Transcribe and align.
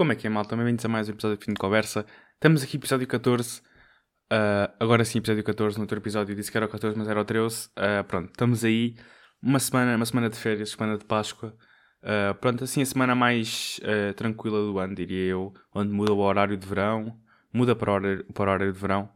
Como 0.00 0.12
é 0.12 0.16
que 0.16 0.26
é, 0.26 0.30
malta? 0.30 0.56
Bem-vindos 0.56 0.82
a 0.82 0.88
mais 0.88 1.10
um 1.10 1.12
episódio 1.12 1.36
de 1.36 1.44
Fim 1.44 1.52
de 1.52 1.60
Conversa. 1.60 2.06
Estamos 2.32 2.62
aqui, 2.62 2.78
episódio 2.78 3.06
14. 3.06 3.60
Uh, 3.60 4.72
agora 4.80 5.04
sim, 5.04 5.18
episódio 5.18 5.44
14. 5.44 5.76
No 5.76 5.82
outro 5.82 5.98
episódio 5.98 6.34
disse 6.34 6.50
que 6.50 6.56
era 6.56 6.64
o 6.64 6.70
14, 6.70 6.96
mas 6.96 7.06
era 7.06 7.20
o 7.20 7.24
13. 7.26 7.66
Uh, 7.66 8.02
pronto, 8.08 8.30
estamos 8.30 8.64
aí. 8.64 8.96
Uma 9.42 9.58
semana, 9.58 9.94
uma 9.94 10.06
semana 10.06 10.30
de 10.30 10.38
férias, 10.38 10.70
semana 10.70 10.96
de 10.96 11.04
Páscoa. 11.04 11.54
Uh, 12.02 12.34
pronto, 12.36 12.64
assim 12.64 12.80
a 12.80 12.86
semana 12.86 13.14
mais 13.14 13.78
tranquila 14.16 14.62
do 14.62 14.78
ano, 14.78 14.94
diria 14.94 15.32
eu. 15.32 15.52
Onde 15.74 15.92
muda 15.92 16.14
o 16.14 16.20
horário 16.20 16.56
de 16.56 16.66
verão. 16.66 17.20
Muda 17.52 17.76
para 17.76 17.90
o 17.90 17.94
horário, 17.94 18.24
para 18.32 18.40
o 18.40 18.54
horário 18.54 18.72
de 18.72 18.78
verão. 18.78 19.06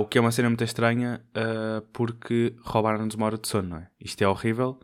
O 0.00 0.06
que 0.06 0.16
é 0.16 0.20
uma 0.20 0.30
cena 0.30 0.48
muito 0.48 0.62
estranha, 0.62 1.24
porque 1.92 2.54
roubaram-nos 2.62 3.16
uma 3.16 3.26
hora 3.26 3.36
de 3.36 3.48
sono, 3.48 3.70
não 3.70 3.78
é? 3.78 3.88
Isto 4.00 4.22
é 4.22 4.28
horrível. 4.28 4.78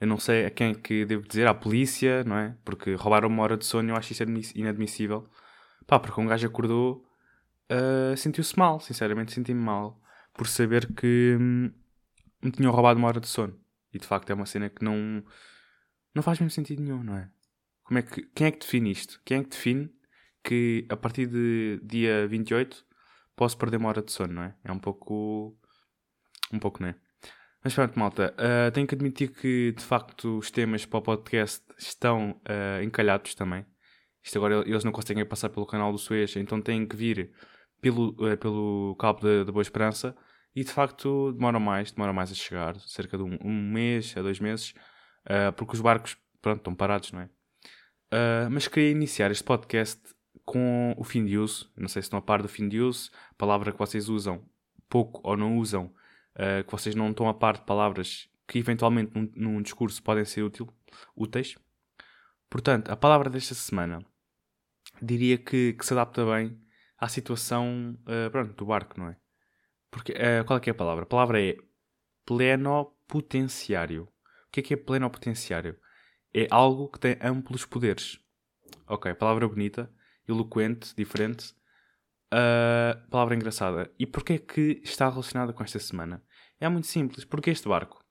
Eu 0.00 0.06
não 0.06 0.18
sei 0.18 0.46
a 0.46 0.50
quem 0.50 0.74
que 0.74 1.04
devo 1.06 1.26
dizer, 1.26 1.46
à 1.46 1.54
polícia, 1.54 2.22
não 2.24 2.36
é? 2.36 2.56
Porque 2.64 2.94
roubaram 2.94 3.28
uma 3.28 3.42
hora 3.42 3.56
de 3.56 3.64
sono, 3.64 3.90
eu 3.90 3.96
acho 3.96 4.12
isso 4.12 4.22
inadmissível. 4.54 5.28
Pá, 5.86 5.98
porque 5.98 6.20
um 6.20 6.26
gajo 6.26 6.46
acordou, 6.46 7.06
uh, 7.70 8.16
sentiu-se 8.16 8.58
mal, 8.58 8.80
sinceramente 8.80 9.32
senti-me 9.32 9.62
mal, 9.62 10.00
por 10.34 10.46
saber 10.48 10.92
que 10.94 11.36
hum, 11.40 11.70
me 12.42 12.50
tinham 12.50 12.72
roubado 12.72 12.98
uma 12.98 13.08
hora 13.08 13.20
de 13.20 13.28
sono. 13.28 13.58
E 13.92 13.98
de 13.98 14.06
facto 14.06 14.28
é 14.30 14.34
uma 14.34 14.46
cena 14.46 14.68
que 14.68 14.84
não, 14.84 15.24
não 16.14 16.22
faz 16.22 16.38
mesmo 16.38 16.50
sentido 16.50 16.82
nenhum, 16.82 17.02
não 17.02 17.16
é? 17.16 17.30
Como 17.82 17.98
é 17.98 18.02
que, 18.02 18.22
quem 18.34 18.48
é 18.48 18.50
que 18.50 18.58
define 18.58 18.90
isto? 18.90 19.20
Quem 19.24 19.38
é 19.38 19.42
que 19.44 19.50
define 19.50 19.90
que 20.42 20.86
a 20.88 20.96
partir 20.96 21.26
de 21.26 21.80
dia 21.82 22.26
28 22.26 22.84
posso 23.34 23.56
perder 23.56 23.78
uma 23.78 23.88
hora 23.88 24.02
de 24.02 24.12
sono, 24.12 24.34
não 24.34 24.42
é? 24.42 24.54
É 24.64 24.72
um 24.72 24.78
pouco. 24.78 25.56
Um 26.52 26.58
pouco, 26.58 26.82
não 26.82 26.88
é? 26.90 26.94
Mas 27.66 27.74
pronto, 27.74 27.98
malta, 27.98 28.32
uh, 28.38 28.70
tenho 28.70 28.86
que 28.86 28.94
admitir 28.94 29.28
que 29.28 29.72
de 29.72 29.82
facto 29.82 30.38
os 30.38 30.52
temas 30.52 30.86
para 30.86 31.00
o 31.00 31.02
podcast 31.02 31.64
estão 31.76 32.30
uh, 32.30 32.80
encalhados 32.80 33.34
também. 33.34 33.66
Isto 34.22 34.38
agora 34.38 34.62
eles 34.64 34.84
não 34.84 34.92
conseguem 34.92 35.26
passar 35.26 35.48
pelo 35.48 35.66
canal 35.66 35.90
do 35.90 35.98
Suez, 35.98 36.36
então 36.36 36.62
têm 36.62 36.86
que 36.86 36.94
vir 36.94 37.32
pelo, 37.80 38.10
uh, 38.10 38.36
pelo 38.36 38.94
cabo 39.00 39.22
da 39.44 39.50
Boa 39.50 39.62
Esperança 39.62 40.16
e 40.54 40.62
de 40.62 40.70
facto 40.70 41.32
demora 41.32 41.58
mais, 41.58 41.90
demora 41.90 42.12
mais 42.12 42.30
a 42.30 42.36
chegar, 42.36 42.78
cerca 42.82 43.16
de 43.16 43.24
um, 43.24 43.36
um 43.42 43.72
mês 43.72 44.16
a 44.16 44.22
dois 44.22 44.38
meses, 44.38 44.72
porque 45.56 45.74
os 45.74 45.80
barcos 45.80 46.16
pronto, 46.40 46.58
estão 46.58 46.72
parados, 46.72 47.10
não 47.10 47.22
é? 47.22 47.28
mas 48.48 48.68
queria 48.68 48.92
iniciar 48.92 49.32
este 49.32 49.42
podcast 49.42 50.00
com 50.44 50.94
o 50.96 51.02
fim 51.02 51.24
de 51.24 51.36
uso. 51.36 51.68
Não 51.76 51.88
sei 51.88 52.00
se 52.00 52.06
estão 52.06 52.20
a 52.20 52.22
par 52.22 52.42
do 52.42 52.48
fim 52.48 52.68
de 52.68 52.80
uso, 52.80 53.10
palavra 53.36 53.72
que 53.72 53.78
vocês 53.78 54.08
usam 54.08 54.48
pouco 54.88 55.20
ou 55.24 55.36
não 55.36 55.58
usam 55.58 55.92
uh, 56.36 56.64
que 56.64 56.70
vocês 56.70 56.94
não 56.94 57.10
estão 57.10 57.28
a 57.28 57.34
par 57.34 57.56
de 57.56 57.64
palavras 57.64 58.28
que 58.46 58.58
eventualmente 58.58 59.12
num, 59.14 59.30
num 59.34 59.62
discurso 59.62 60.02
podem 60.02 60.24
ser 60.24 60.42
útil, 60.42 60.68
úteis. 61.16 61.56
Portanto, 62.48 62.90
a 62.90 62.96
palavra 62.96 63.28
desta 63.28 63.54
semana 63.54 64.04
diria 65.02 65.36
que, 65.36 65.72
que 65.72 65.84
se 65.84 65.92
adapta 65.92 66.24
bem 66.24 66.58
à 66.98 67.08
situação 67.08 67.98
uh, 68.02 68.30
pronto, 68.30 68.54
do 68.54 68.66
barco, 68.66 68.98
não 68.98 69.08
é? 69.08 69.16
Porque, 69.90 70.12
uh, 70.12 70.44
qual 70.46 70.58
é 70.58 70.60
que 70.60 70.70
é 70.70 70.72
a 70.72 70.74
palavra? 70.74 71.04
A 71.04 71.06
palavra 71.06 71.42
é 71.42 71.56
plenopotenciário. 72.24 74.04
O 74.04 74.50
que 74.52 74.60
é 74.60 74.62
que 74.62 74.74
é 74.74 74.76
plenopotenciário? 74.76 75.78
É 76.34 76.46
algo 76.50 76.88
que 76.88 77.00
tem 77.00 77.16
amplos 77.20 77.64
poderes. 77.64 78.20
Ok, 78.86 79.12
palavra 79.14 79.48
bonita, 79.48 79.92
eloquente, 80.28 80.94
diferente. 80.94 81.54
Uh, 82.32 83.08
palavra 83.10 83.34
engraçada. 83.34 83.92
E 83.98 84.06
porquê 84.06 84.34
é 84.34 84.38
que 84.38 84.80
está 84.82 85.08
relacionada 85.08 85.52
com 85.52 85.62
esta 85.62 85.78
semana? 85.78 86.22
É 86.60 86.68
muito 86.68 86.86
simples. 86.86 87.24
Porque 87.24 87.50
este 87.50 87.68
barco? 87.68 88.02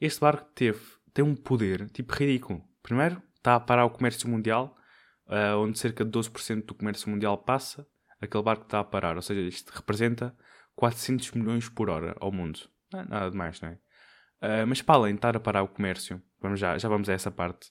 Este 0.00 0.20
barco 0.20 0.44
teve, 0.54 0.80
tem 1.12 1.24
um 1.24 1.34
poder 1.34 1.88
tipo 1.90 2.12
ridículo. 2.14 2.62
Primeiro, 2.82 3.22
está 3.36 3.56
a 3.56 3.60
parar 3.60 3.84
o 3.84 3.90
comércio 3.90 4.28
mundial, 4.28 4.76
uh, 5.26 5.58
onde 5.58 5.78
cerca 5.78 6.04
de 6.04 6.10
12% 6.10 6.66
do 6.66 6.74
comércio 6.74 7.08
mundial 7.10 7.38
passa. 7.38 7.86
Aquele 8.20 8.42
barco 8.42 8.64
está 8.64 8.80
a 8.80 8.84
parar. 8.84 9.16
Ou 9.16 9.22
seja, 9.22 9.40
isto 9.40 9.70
representa 9.70 10.36
400 10.74 11.32
milhões 11.32 11.68
por 11.68 11.90
hora 11.90 12.16
ao 12.20 12.32
mundo. 12.32 12.60
Não 12.92 13.00
é 13.00 13.04
nada 13.04 13.30
demais, 13.30 13.60
não 13.60 13.68
é? 13.70 13.72
Uh, 14.42 14.66
mas 14.66 14.82
para 14.82 14.96
além 14.96 15.14
de 15.14 15.18
estar 15.18 15.36
a 15.36 15.40
parar 15.40 15.62
o 15.62 15.68
comércio, 15.68 16.22
vamos 16.40 16.60
já, 16.60 16.76
já 16.76 16.88
vamos 16.88 17.08
a 17.08 17.12
essa 17.14 17.30
parte, 17.30 17.68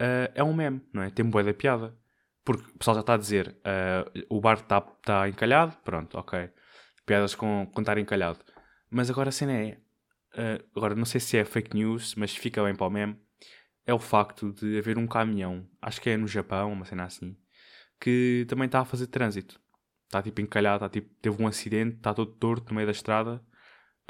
uh, 0.00 0.30
é 0.34 0.44
um 0.44 0.52
meme, 0.52 0.82
não 0.92 1.02
é? 1.02 1.10
Tem 1.10 1.24
boa 1.24 1.42
da 1.42 1.54
piada. 1.54 1.96
Porque 2.44 2.62
o 2.70 2.78
pessoal 2.78 2.94
já 2.94 3.00
está 3.00 3.14
a 3.14 3.16
dizer 3.16 3.56
o 4.30 4.40
barco 4.40 4.62
está 4.62 4.80
tá 4.80 5.28
encalhado, 5.28 5.76
pronto, 5.82 6.16
ok. 6.16 6.48
Piadas 7.04 7.34
com, 7.34 7.68
com 7.74 7.80
estar 7.80 7.98
encalhado. 7.98 8.38
Mas 8.90 9.10
agora 9.10 9.28
a 9.28 9.32
cena 9.32 9.52
é. 9.52 9.78
Uh, 10.34 10.64
agora 10.76 10.94
não 10.94 11.04
sei 11.04 11.20
se 11.20 11.36
é 11.36 11.44
fake 11.44 11.74
news, 11.74 12.14
mas 12.14 12.34
fica 12.36 12.62
bem 12.62 12.74
para 12.74 12.86
o 12.86 12.90
meme. 12.90 13.16
É 13.86 13.94
o 13.94 13.98
facto 13.98 14.52
de 14.52 14.78
haver 14.78 14.98
um 14.98 15.06
caminhão, 15.06 15.68
acho 15.80 16.00
que 16.00 16.10
é 16.10 16.16
no 16.16 16.26
Japão, 16.26 16.72
uma 16.72 16.84
cena 16.84 17.04
assim, 17.04 17.36
que 18.00 18.44
também 18.48 18.66
está 18.66 18.80
a 18.80 18.84
fazer 18.84 19.06
trânsito. 19.06 19.60
Está 20.06 20.22
tipo 20.22 20.40
encalhado, 20.40 20.84
está, 20.84 20.88
tipo, 20.88 21.14
teve 21.20 21.42
um 21.42 21.46
acidente, 21.46 21.96
está 21.96 22.12
todo 22.12 22.32
torto 22.32 22.70
no 22.70 22.76
meio 22.76 22.86
da 22.86 22.92
estrada 22.92 23.36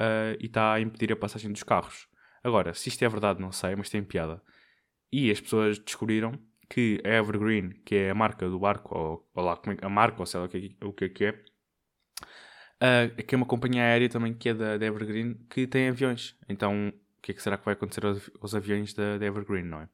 uh, 0.00 0.36
e 0.40 0.46
está 0.46 0.74
a 0.74 0.80
impedir 0.80 1.12
a 1.12 1.16
passagem 1.16 1.52
dos 1.52 1.62
carros. 1.62 2.08
Agora, 2.42 2.72
se 2.74 2.88
isto 2.88 3.04
é 3.04 3.08
verdade, 3.08 3.40
não 3.40 3.52
sei, 3.52 3.74
mas 3.76 3.90
tem 3.90 4.02
piada. 4.02 4.42
E 5.12 5.30
as 5.30 5.40
pessoas 5.40 5.78
descobriram 5.78 6.38
que 6.68 7.00
a 7.04 7.08
Evergreen, 7.08 7.70
que 7.84 7.94
é 7.94 8.10
a 8.10 8.14
marca 8.14 8.48
do 8.48 8.58
barco, 8.58 8.96
ou, 8.96 9.30
ou 9.34 9.44
lá, 9.44 9.60
é, 9.66 9.86
a 9.86 9.88
marca, 9.88 10.20
ou 10.20 10.26
sei 10.26 10.40
lá 10.40 10.46
o 10.46 10.48
que, 10.48 10.76
o 10.82 10.92
que 10.92 11.04
é 11.04 11.08
que 11.08 11.24
é, 11.24 11.44
uh, 12.82 13.22
que 13.22 13.34
é 13.34 13.36
uma 13.36 13.46
companhia 13.46 13.82
aérea 13.82 14.08
também 14.08 14.34
que 14.34 14.48
é 14.48 14.54
da, 14.54 14.76
da, 14.76 14.86
Evergreen, 14.86 15.34
que 15.48 15.66
tem 15.66 15.88
aviões. 15.88 16.36
Então, 16.48 16.88
o 16.88 17.22
que 17.22 17.32
é 17.32 17.34
que 17.34 17.42
será 17.42 17.56
que 17.56 17.64
vai 17.64 17.74
acontecer 17.74 18.04
aos, 18.04 18.30
aos 18.40 18.54
aviões 18.54 18.94
da, 18.94 19.18
da, 19.18 19.26
Evergreen, 19.26 19.64
não 19.64 19.80
é? 19.80 19.84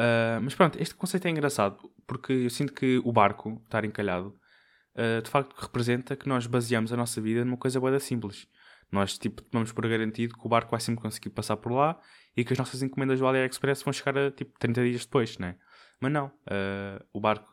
Uh, 0.00 0.40
mas 0.42 0.54
pronto, 0.54 0.80
este 0.80 0.94
conceito 0.94 1.26
é 1.26 1.30
engraçado, 1.30 1.76
porque 2.06 2.32
eu 2.32 2.50
sinto 2.50 2.72
que 2.72 3.00
o 3.04 3.12
barco, 3.12 3.60
estar 3.64 3.84
encalhado, 3.84 4.28
uh, 4.94 5.20
de 5.22 5.28
facto 5.28 5.54
representa 5.60 6.14
que 6.16 6.28
nós 6.28 6.46
baseamos 6.46 6.92
a 6.92 6.96
nossa 6.96 7.20
vida 7.20 7.44
numa 7.44 7.56
coisa 7.56 7.80
boa 7.80 7.98
simples. 7.98 8.46
Nós, 8.90 9.18
tipo, 9.18 9.42
tomamos 9.42 9.72
por 9.72 9.86
garantido 9.86 10.34
que 10.34 10.46
o 10.46 10.48
barco 10.48 10.70
vai 10.70 10.80
sempre 10.80 11.02
conseguir 11.02 11.30
passar 11.30 11.56
por 11.58 11.72
lá 11.72 12.00
e 12.34 12.44
que 12.44 12.52
as 12.52 12.58
nossas 12.58 12.82
encomendas 12.82 13.18
do 13.18 13.26
AliExpress 13.26 13.82
vão 13.82 13.92
chegar 13.92 14.16
a, 14.16 14.30
tipo, 14.30 14.58
30 14.58 14.84
dias 14.84 15.04
depois, 15.04 15.36
né? 15.36 15.56
Mas 16.00 16.12
não, 16.12 16.26
uh, 16.26 17.04
o 17.12 17.20
barco 17.20 17.52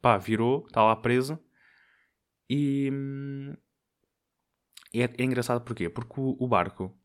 pá, 0.00 0.16
virou, 0.16 0.64
está 0.66 0.82
lá 0.82 0.96
preso 0.96 1.38
e 2.48 2.90
hum, 2.92 3.54
é, 4.94 5.02
é, 5.02 5.22
engraçado 5.22 5.64
porquê? 5.64 5.88
Porque 5.90 6.20
o, 6.20 6.36
o, 6.38 6.48
barco 6.48 6.96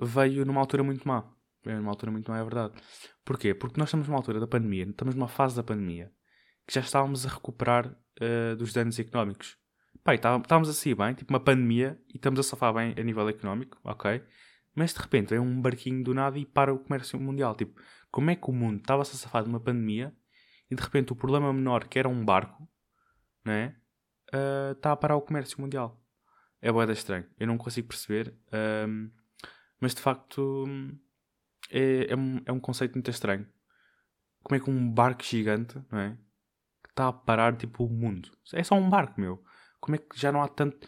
veio 0.00 0.44
numa 0.44 0.60
altura 0.60 0.82
muito 0.82 1.06
má. 1.06 1.30
Veio 1.64 1.78
numa 1.78 1.90
altura 1.90 2.10
muito 2.10 2.30
má, 2.30 2.38
é 2.38 2.42
verdade. 2.42 2.74
Porquê? 3.24 3.54
Porque 3.54 3.78
nós 3.78 3.88
estamos 3.88 4.08
numa 4.08 4.18
altura 4.18 4.40
da 4.40 4.46
pandemia, 4.46 4.84
estamos 4.84 5.14
numa 5.14 5.28
fase 5.28 5.54
da 5.54 5.62
pandemia 5.62 6.12
que 6.66 6.74
já 6.74 6.80
estávamos 6.80 7.26
a 7.26 7.28
recuperar 7.28 7.88
uh, 7.88 8.56
dos 8.56 8.72
danos 8.72 8.98
económicos. 8.98 9.56
Pá, 10.04 10.14
estávamos 10.14 10.68
a 10.68 10.72
sair 10.72 10.94
bem, 10.94 11.14
tipo 11.14 11.32
uma 11.32 11.40
pandemia, 11.40 12.00
e 12.08 12.16
estamos 12.16 12.40
a 12.40 12.42
safar 12.42 12.72
bem 12.74 12.94
a 12.98 13.02
nível 13.02 13.28
económico, 13.28 13.78
ok? 13.84 14.22
Mas 14.74 14.92
de 14.92 15.00
repente 15.00 15.30
vem 15.30 15.38
um 15.38 15.60
barquinho 15.60 16.02
do 16.02 16.14
nada 16.14 16.38
e 16.38 16.46
para 16.46 16.72
o 16.72 16.78
comércio 16.78 17.20
mundial. 17.20 17.54
Tipo, 17.54 17.80
como 18.10 18.30
é 18.30 18.36
que 18.36 18.48
o 18.48 18.52
mundo 18.52 18.80
estava-se 18.80 19.14
a 19.14 19.18
safar 19.18 19.44
de 19.44 19.48
uma 19.48 19.60
pandemia 19.60 20.14
e 20.70 20.74
de 20.74 20.82
repente 20.82 21.12
o 21.12 21.16
problema 21.16 21.52
menor, 21.52 21.86
que 21.86 21.98
era 21.98 22.08
um 22.08 22.24
barco, 22.24 22.68
não 23.44 23.52
é? 23.52 23.76
Uh, 24.32 24.72
está 24.72 24.92
a 24.92 24.96
parar 24.96 25.16
o 25.16 25.22
comércio 25.22 25.60
mundial. 25.60 26.00
É 26.60 26.70
boeda 26.70 26.92
estranho. 26.92 27.26
Eu 27.38 27.46
não 27.46 27.58
consigo 27.58 27.88
perceber. 27.88 28.34
Um, 28.88 29.10
mas 29.80 29.94
de 29.94 30.00
facto 30.00 30.64
é, 31.70 32.12
é, 32.12 32.16
um, 32.16 32.40
é 32.46 32.52
um 32.52 32.60
conceito 32.60 32.94
muito 32.94 33.10
estranho. 33.10 33.46
Como 34.42 34.56
é 34.56 34.60
que 34.62 34.70
um 34.70 34.90
barco 34.90 35.22
gigante, 35.22 35.80
não 35.90 35.98
é? 35.98 36.16
Está 36.88 37.08
a 37.08 37.12
parar 37.12 37.56
tipo 37.56 37.84
o 37.84 37.90
mundo. 37.90 38.30
É 38.52 38.62
só 38.62 38.74
um 38.74 38.88
barco, 38.88 39.20
meu. 39.20 39.42
Como 39.80 39.96
é 39.96 39.98
que 39.98 40.18
já 40.18 40.30
não 40.30 40.42
há 40.42 40.48
tanto. 40.48 40.86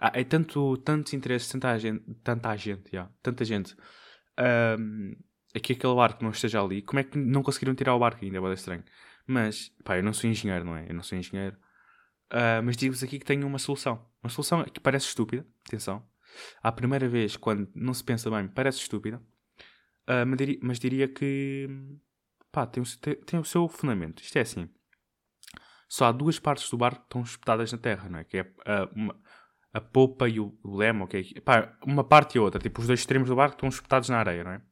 Há, 0.00 0.18
é 0.18 0.24
tanto, 0.24 0.76
tantos 0.78 1.14
interesses, 1.14 1.48
tanta 1.48 1.78
gente, 1.78 2.04
tanta 2.22 2.56
gente, 2.56 2.90
yeah, 2.92 3.10
tanta 3.22 3.44
gente. 3.44 3.76
Um, 4.38 5.14
é 5.54 5.60
que 5.60 5.72
aquele 5.72 5.94
barco 5.94 6.22
não 6.22 6.32
esteja 6.32 6.60
ali, 6.60 6.82
como 6.82 6.98
é 6.98 7.04
que 7.04 7.16
não 7.16 7.42
conseguiram 7.42 7.74
tirar 7.74 7.94
o 7.94 7.98
barco 7.98 8.24
ainda? 8.24 8.38
É 8.38 8.40
bem 8.40 8.52
estranho. 8.52 8.84
Mas, 9.26 9.70
pá, 9.84 9.96
eu 9.96 10.02
não 10.02 10.12
sou 10.12 10.28
engenheiro, 10.28 10.64
não 10.64 10.76
é? 10.76 10.90
Eu 10.90 10.94
não 10.94 11.02
sou 11.02 11.16
engenheiro. 11.16 11.56
Uh, 12.34 12.60
mas 12.64 12.76
digo-vos 12.76 13.00
aqui 13.04 13.20
que 13.20 13.24
tenho 13.24 13.46
uma 13.46 13.60
solução. 13.60 14.04
Uma 14.20 14.28
solução 14.28 14.64
que 14.64 14.80
parece 14.80 15.06
estúpida, 15.06 15.46
atenção. 15.68 16.04
À 16.60 16.72
primeira 16.72 17.08
vez, 17.08 17.36
quando 17.36 17.70
não 17.76 17.94
se 17.94 18.02
pensa 18.02 18.28
bem, 18.28 18.48
parece 18.48 18.78
estúpida. 18.78 19.22
Uh, 20.08 20.26
mas, 20.26 20.36
diria, 20.36 20.58
mas, 20.60 20.78
diria, 20.80 21.06
que, 21.06 21.68
pá, 22.50 22.66
tem 22.66 22.82
o, 22.82 22.86
tem, 22.98 23.14
tem 23.14 23.38
o 23.38 23.44
seu 23.44 23.68
fundamento. 23.68 24.20
Isto 24.20 24.36
é 24.36 24.40
assim. 24.40 24.68
Só 25.88 26.06
há 26.06 26.12
duas 26.12 26.40
partes 26.40 26.68
do 26.68 26.76
barco 26.76 27.02
que 27.02 27.06
estão 27.06 27.22
espetadas 27.22 27.70
na 27.70 27.78
terra, 27.78 28.08
não 28.08 28.18
é? 28.18 28.24
Que 28.24 28.38
é 28.38 28.52
uma, 28.96 29.16
a 29.72 29.80
popa 29.80 30.28
e 30.28 30.40
o, 30.40 30.58
o 30.64 30.76
leme, 30.76 31.02
ok? 31.02 31.40
Pá, 31.44 31.78
uma 31.86 32.02
parte 32.02 32.34
e 32.34 32.40
outra. 32.40 32.60
Tipo, 32.60 32.80
os 32.80 32.88
dois 32.88 32.98
extremos 32.98 33.28
do 33.28 33.36
barco 33.36 33.54
estão 33.54 33.68
espetados 33.68 34.08
na 34.08 34.18
areia, 34.18 34.42
não 34.42 34.50
é? 34.50 34.62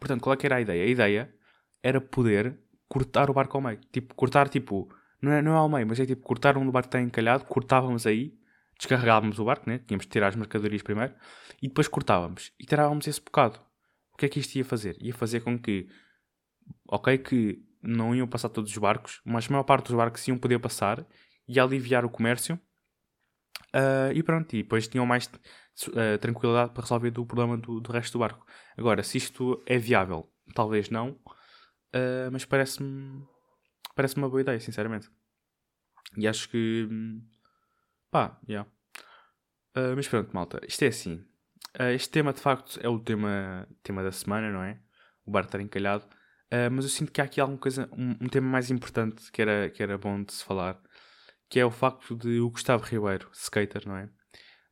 Portanto, 0.00 0.22
qual 0.22 0.32
é 0.32 0.36
que 0.38 0.46
era 0.46 0.56
a 0.56 0.60
ideia? 0.62 0.82
A 0.82 0.86
ideia 0.86 1.34
era 1.82 2.00
poder 2.00 2.58
cortar 2.88 3.28
o 3.28 3.34
barco 3.34 3.54
ao 3.58 3.62
meio. 3.62 3.80
Tipo, 3.92 4.14
cortar, 4.14 4.48
tipo, 4.48 4.88
não 5.20 5.32
é, 5.32 5.42
não 5.42 5.52
é 5.52 5.56
ao 5.56 5.68
meio, 5.68 5.86
mas 5.86 5.98
é 5.98 6.06
tipo, 6.06 6.22
cortar 6.22 6.56
o 6.56 6.72
barco 6.72 6.88
está 6.88 7.00
encalhado, 7.00 7.44
cortávamos 7.44 8.06
aí, 8.06 8.34
descarregávamos 8.78 9.38
o 9.38 9.44
barco, 9.44 9.68
né? 9.68 9.78
Tínhamos 9.78 10.06
de 10.06 10.10
tirar 10.10 10.28
as 10.28 10.36
mercadorias 10.36 10.82
primeiro, 10.82 11.14
e 11.62 11.68
depois 11.68 11.88
cortávamos. 11.88 12.52
E 12.60 12.66
tirávamos 12.66 13.06
esse 13.06 13.20
bocado. 13.20 13.60
O 14.12 14.16
que 14.16 14.26
é 14.26 14.28
que 14.28 14.40
isto 14.40 14.54
ia 14.56 14.64
fazer? 14.64 14.96
Ia 15.00 15.14
fazer 15.14 15.40
com 15.40 15.58
que, 15.58 15.88
ok, 16.88 17.18
que 17.18 17.62
não 17.82 18.14
iam 18.14 18.26
passar 18.26 18.48
todos 18.48 18.70
os 18.70 18.78
barcos, 18.78 19.20
mas 19.24 19.46
a 19.46 19.50
maior 19.50 19.64
parte 19.64 19.86
dos 19.86 19.96
barcos 19.96 20.26
iam 20.28 20.38
poder 20.38 20.58
passar 20.58 21.06
e 21.48 21.58
aliviar 21.60 22.04
o 22.04 22.10
comércio. 22.10 22.58
Uh, 23.74 24.12
e 24.14 24.22
pronto, 24.22 24.54
e 24.54 24.62
depois 24.62 24.88
tinham 24.88 25.04
mais 25.04 25.26
uh, 25.26 26.18
tranquilidade 26.20 26.72
para 26.72 26.82
resolver 26.82 27.12
o 27.18 27.26
problema 27.26 27.56
do, 27.56 27.80
do, 27.80 27.92
resto 27.92 28.14
do 28.14 28.20
barco. 28.20 28.46
Agora, 28.76 29.02
se 29.02 29.18
isto 29.18 29.62
é 29.66 29.76
viável, 29.76 30.30
talvez 30.54 30.88
não, 30.88 31.10
uh, 31.10 32.30
mas 32.32 32.44
parece-me 32.44 33.22
parece 33.96 34.16
uma 34.16 34.28
boa 34.28 34.40
ideia, 34.40 34.60
sinceramente. 34.60 35.10
E 36.16 36.28
acho 36.28 36.48
que 36.48 36.88
pá, 38.12 38.38
yeah. 38.48 38.70
mas 39.96 40.06
pronto, 40.06 40.32
malta, 40.32 40.60
isto 40.68 40.84
é 40.84 40.86
assim. 40.86 41.24
este 41.92 42.10
tema 42.10 42.32
de 42.32 42.40
facto 42.40 42.78
é 42.80 42.88
o 42.88 43.00
tema, 43.00 43.66
tema 43.82 44.04
da 44.04 44.12
semana, 44.12 44.52
não 44.52 44.62
é? 44.62 44.80
O 45.24 45.32
barco 45.32 45.48
estar 45.48 45.60
encalhado. 45.60 46.04
mas 46.70 46.84
eu 46.84 46.90
sinto 46.90 47.10
que 47.10 47.20
há 47.20 47.24
aqui 47.24 47.40
alguma 47.40 47.58
coisa, 47.58 47.90
um, 47.92 48.10
um 48.20 48.28
tema 48.28 48.48
mais 48.48 48.70
importante 48.70 49.32
que 49.32 49.42
era, 49.42 49.68
que 49.68 49.82
era 49.82 49.98
bom 49.98 50.22
de 50.22 50.32
se 50.32 50.44
falar 50.44 50.80
que 51.48 51.60
é 51.60 51.64
o 51.64 51.70
facto 51.70 52.16
de 52.16 52.40
o 52.40 52.50
Gustavo 52.50 52.84
Ribeiro, 52.84 53.28
skater, 53.32 53.86
não 53.86 53.96
é? 53.96 54.04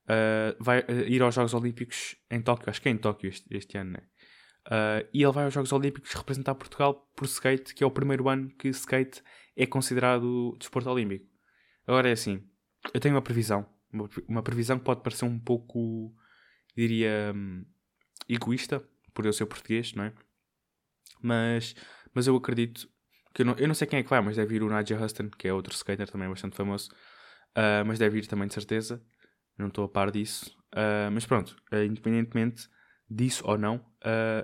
Uh, 0.05 0.57
vai 0.61 0.81
uh, 0.81 1.09
ir 1.09 1.23
aos 1.23 1.35
Jogos 1.35 1.55
Olímpicos 1.55 2.17
em 2.31 2.43
Tóquio, 2.43 2.69
acho 2.69 2.83
que 2.83 2.89
é 2.89 2.93
em 2.93 2.99
Tóquio 2.99 3.29
este, 3.29 3.47
este 3.57 3.79
ano, 3.79 3.93
né? 3.93 4.03
Uh, 4.67 5.07
e 5.13 5.23
ele 5.23 5.33
vai 5.33 5.45
aos 5.45 5.53
Jogos 5.53 5.73
Olímpicos 5.73 6.13
representar 6.15 6.55
Portugal 6.55 6.95
por 7.15 7.27
skate, 7.27 7.75
que 7.75 7.85
é 7.85 7.87
o 7.87 7.91
primeiro 7.91 8.29
ano 8.29 8.49
que 8.51 8.69
skate 8.69 9.23
é 9.57 9.67
considerado 9.67 10.57
desporto 10.59 10.89
olímpico. 10.89 11.27
Agora 11.87 12.09
é 12.09 12.13
assim, 12.13 12.43
eu 12.93 13.01
tenho 13.01 13.15
uma 13.15 13.23
previsão, 13.23 13.67
uma, 14.27 14.43
previsão 14.43 14.79
que 14.79 14.85
pode 14.85 15.03
parecer 15.03 15.27
um 15.27 15.39
pouco, 15.39 16.15
diria, 16.75 17.33
um, 17.35 17.65
egoísta, 18.29 18.83
por 19.13 19.27
eu 19.27 19.33
ser 19.33 19.47
português, 19.47 19.93
não 19.93 20.05
é? 20.05 20.13
Mas, 21.21 21.75
mas 22.15 22.27
eu 22.27 22.35
acredito 22.35 22.89
que 23.35 23.43
eu 23.43 23.47
não, 23.47 23.55
eu 23.55 23.69
não 23.69 23.75
sei 23.75 23.87
quem 23.87 23.99
é 23.99 24.03
que 24.03 24.11
vai, 24.11 24.21
mas 24.21 24.37
deve 24.37 24.57
ir 24.57 24.63
o 24.63 24.75
Nigel 24.75 25.03
Huston, 25.03 25.29
que 25.29 25.47
é 25.47 25.53
outro 25.53 25.75
skater 25.75 26.09
também 26.11 26.29
bastante 26.29 26.57
famoso. 26.57 26.91
Uh, 27.57 27.85
mas 27.87 27.99
deve 27.99 28.19
ir 28.19 28.27
também 28.27 28.49
de 28.49 28.55
certeza. 28.55 29.03
Não 29.59 29.69
estou 29.69 29.85
a 29.85 29.89
par 29.89 30.11
disso. 30.11 30.57
Uh, 30.73 31.11
mas 31.13 31.27
pronto, 31.27 31.57
independentemente 31.73 32.69
disso 33.09 33.43
ou 33.47 33.59
não, 33.59 33.85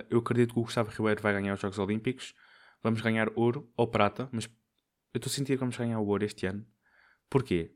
eu 0.09 0.19
acredito 0.19 0.53
que 0.53 0.59
o 0.59 0.63
Gustavo 0.63 0.89
Ribeiro 0.91 1.21
vai 1.21 1.33
ganhar 1.33 1.53
os 1.53 1.59
Jogos 1.59 1.79
Olímpicos. 1.79 2.33
Vamos 2.83 3.01
ganhar 3.01 3.29
ouro 3.35 3.71
ou 3.75 3.87
prata, 3.87 4.27
mas 4.31 4.45
eu 5.13 5.17
estou 5.17 5.29
a 5.29 5.33
sentir 5.33 5.53
que 5.53 5.59
vamos 5.59 5.77
ganhar 5.77 5.99
o 5.99 6.07
ouro 6.07 6.23
este 6.23 6.45
ano. 6.45 6.65
Porquê? 7.29 7.75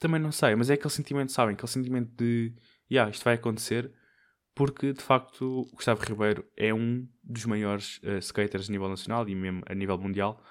Também 0.00 0.20
não 0.20 0.32
sei, 0.32 0.54
mas 0.56 0.70
é 0.70 0.74
aquele 0.74 0.90
sentimento, 0.90 1.32
sabem? 1.32 1.54
Aquele 1.54 1.70
sentimento 1.70 2.10
de, 2.16 2.54
yeah, 2.90 3.10
isto 3.10 3.24
vai 3.24 3.34
acontecer 3.34 3.92
porque 4.54 4.92
de 4.92 5.02
facto 5.02 5.60
o 5.60 5.76
Gustavo 5.76 6.04
Ribeiro 6.04 6.44
é 6.56 6.72
um 6.74 7.08
dos 7.22 7.46
maiores 7.46 7.98
uh, 8.02 8.18
skaters 8.18 8.68
a 8.68 8.72
nível 8.72 8.88
nacional 8.88 9.28
e 9.28 9.34
mesmo 9.34 9.62
a 9.66 9.74
nível 9.74 9.96
mundial. 9.98 10.42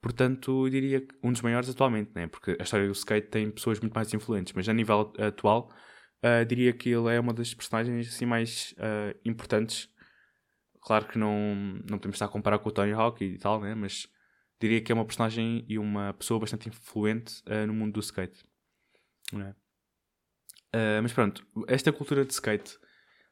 Portanto, 0.00 0.66
eu 0.66 0.70
diria 0.70 1.00
que 1.00 1.14
um 1.22 1.32
dos 1.32 1.42
maiores 1.42 1.68
atualmente, 1.68 2.10
né? 2.14 2.26
porque 2.26 2.56
a 2.58 2.62
história 2.62 2.86
do 2.86 2.92
skate 2.92 3.28
tem 3.28 3.50
pessoas 3.50 3.80
muito 3.80 3.94
mais 3.94 4.12
influentes, 4.12 4.52
mas 4.52 4.68
a 4.68 4.72
nível 4.72 5.12
atual, 5.18 5.72
uh, 6.24 6.44
diria 6.44 6.72
que 6.72 6.88
ele 6.90 7.14
é 7.14 7.20
uma 7.20 7.32
das 7.32 7.52
personagens 7.54 8.08
assim, 8.08 8.26
mais 8.26 8.74
uh, 8.78 9.18
importantes. 9.24 9.88
Claro 10.80 11.06
que 11.06 11.18
não, 11.18 11.54
não 11.88 11.98
podemos 11.98 12.16
estar 12.16 12.26
a 12.26 12.28
comparar 12.28 12.58
com 12.58 12.68
o 12.68 12.72
Tony 12.72 12.92
Hawk 12.92 13.24
e 13.24 13.38
tal, 13.38 13.60
né? 13.60 13.74
mas 13.74 14.08
diria 14.60 14.80
que 14.80 14.92
é 14.92 14.94
uma 14.94 15.04
personagem 15.04 15.64
e 15.68 15.78
uma 15.78 16.14
pessoa 16.14 16.38
bastante 16.38 16.68
influente 16.68 17.42
no 17.66 17.74
mundo 17.74 17.94
do 17.94 18.00
skate. 18.00 18.44
Né? 19.32 19.54
mas 21.02 21.12
pronto, 21.12 21.44
esta 21.66 21.92
cultura 21.92 22.24
de 22.24 22.32
skate 22.32 22.78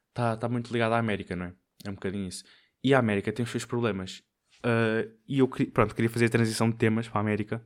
está 0.09 0.37
tá 0.37 0.49
muito 0.49 0.73
ligado 0.73 0.95
à 0.95 0.99
América, 0.99 1.37
não 1.37 1.47
é? 1.47 1.55
É 1.85 1.91
um 1.91 1.95
bocadinho 1.95 2.27
isso. 2.27 2.43
E 2.83 2.93
a 2.93 2.99
América 2.99 3.33
tem 3.33 3.45
os 3.45 3.51
seus 3.51 3.65
problemas. 3.65 4.23
Uh, 4.65 5.13
e 5.29 5.39
eu 5.41 5.49
pronto, 5.49 5.95
queria 5.95 6.09
fazer 6.09 6.25
a 6.25 6.31
transição 6.31 6.71
de 6.71 6.77
temas 6.77 7.07
para 7.07 7.19
a 7.19 7.21
América 7.21 7.65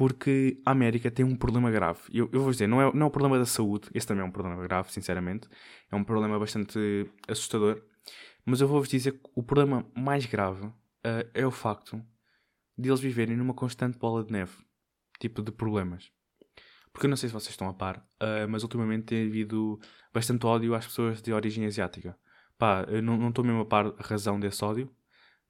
porque 0.00 0.58
a 0.64 0.70
América 0.70 1.10
tem 1.10 1.26
um 1.26 1.36
problema 1.36 1.70
grave. 1.70 2.00
Eu, 2.10 2.26
eu 2.32 2.40
vou 2.40 2.50
dizer, 2.50 2.66
não 2.66 2.80
é, 2.80 2.90
não 2.94 3.04
é 3.04 3.08
o 3.08 3.10
problema 3.10 3.38
da 3.38 3.44
saúde, 3.44 3.90
esse 3.92 4.06
também 4.06 4.24
é 4.24 4.26
um 4.26 4.30
problema 4.30 4.62
grave, 4.62 4.90
sinceramente. 4.90 5.46
É 5.92 5.94
um 5.94 6.02
problema 6.02 6.38
bastante 6.38 7.06
assustador. 7.28 7.82
Mas 8.42 8.62
eu 8.62 8.66
vou-vos 8.66 8.88
dizer 8.88 9.12
que 9.12 9.30
o 9.34 9.42
problema 9.42 9.86
mais 9.94 10.24
grave 10.24 10.64
uh, 10.64 10.74
é 11.34 11.46
o 11.46 11.50
facto 11.50 12.02
de 12.78 12.88
eles 12.88 12.98
viverem 12.98 13.36
numa 13.36 13.52
constante 13.52 13.98
bola 13.98 14.24
de 14.24 14.32
neve 14.32 14.56
tipo 15.18 15.42
de 15.42 15.52
problemas. 15.52 16.10
Porque 16.94 17.04
eu 17.04 17.10
não 17.10 17.16
sei 17.18 17.28
se 17.28 17.34
vocês 17.34 17.50
estão 17.50 17.68
a 17.68 17.74
par, 17.74 17.98
uh, 17.98 18.48
mas 18.48 18.62
ultimamente 18.62 19.04
tem 19.04 19.28
havido 19.28 19.78
bastante 20.14 20.46
ódio 20.46 20.74
às 20.74 20.86
pessoas 20.86 21.20
de 21.20 21.30
origem 21.30 21.66
asiática. 21.66 22.18
Pá, 22.56 22.86
eu 22.88 23.02
não 23.02 23.28
estou 23.28 23.44
mesmo 23.44 23.60
a 23.60 23.66
par 23.66 23.88
a 23.98 24.02
razão 24.02 24.40
desse 24.40 24.64
ódio, 24.64 24.90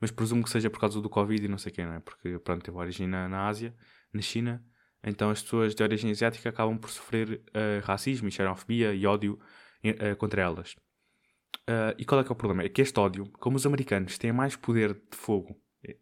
mas 0.00 0.10
presumo 0.10 0.42
que 0.42 0.50
seja 0.50 0.68
por 0.68 0.80
causa 0.80 1.00
do 1.00 1.08
Covid 1.08 1.44
e 1.44 1.48
não 1.48 1.56
sei 1.56 1.70
quem, 1.70 1.86
não 1.86 1.92
é? 1.92 2.00
Porque, 2.00 2.36
pronto, 2.40 2.64
teve 2.64 2.76
origem 2.76 3.06
na, 3.06 3.28
na 3.28 3.46
Ásia, 3.46 3.72
na 4.12 4.20
China, 4.20 4.64
então 5.02 5.30
as 5.30 5.42
pessoas 5.42 5.74
de 5.74 5.82
origem 5.82 6.10
asiática 6.10 6.48
acabam 6.48 6.78
por 6.78 6.90
sofrer 6.90 7.42
uh, 7.48 7.84
racismo 7.84 8.28
e 8.28 8.30
xenofobia 8.30 8.92
e 8.92 9.06
ódio 9.06 9.38
uh, 9.84 10.16
contra 10.16 10.42
elas. 10.42 10.74
Uh, 11.68 11.94
e 11.98 12.04
qual 12.04 12.20
é 12.20 12.24
que 12.24 12.30
é 12.30 12.32
o 12.32 12.36
problema? 12.36 12.62
É 12.62 12.68
que 12.68 12.82
este 12.82 12.98
ódio, 12.98 13.30
como 13.32 13.56
os 13.56 13.66
americanos 13.66 14.18
têm 14.18 14.32
mais 14.32 14.56
poder 14.56 14.94
de 14.94 15.16
fogo, 15.16 15.56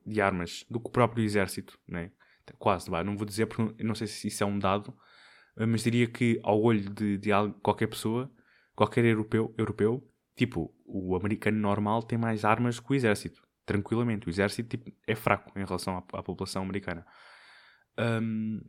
de 0.05 0.21
armas, 0.21 0.65
do 0.69 0.81
que 0.81 0.89
o 0.89 0.93
próprio 0.93 1.25
exército, 1.25 1.79
né? 1.87 2.11
quase, 2.59 2.91
não 2.91 3.17
vou 3.17 3.27
dizer 3.27 3.47
porque 3.47 3.85
não 3.85 3.95
sei 3.95 4.07
se 4.07 4.29
isso 4.29 4.43
é 4.43 4.47
um 4.47 4.59
dado, 4.59 4.97
mas 5.55 5.83
diria 5.83 6.07
que 6.07 6.41
ao 6.43 6.61
olho 6.63 6.89
de, 6.89 7.19
de 7.19 7.31
qualquer 7.63 7.89
pessoa, 7.89 8.33
qualquer 8.75 9.05
europeu, 9.05 9.55
europeu, 9.59 10.09
tipo, 10.35 10.75
o 10.87 11.17
americano 11.17 11.59
normal 11.59 12.03
tem 12.03 12.17
mais 12.17 12.45
armas 12.45 12.81
que 12.81 12.91
o 12.91 12.95
exército. 12.95 13.43
Tranquilamente. 13.67 14.29
O 14.29 14.31
exército 14.31 14.69
tipo, 14.69 14.91
é 15.07 15.15
fraco 15.15 15.53
em 15.59 15.65
relação 15.65 15.99
à, 15.99 16.19
à 16.19 16.23
população 16.23 16.63
americana. 16.63 17.05
Um, 17.99 18.61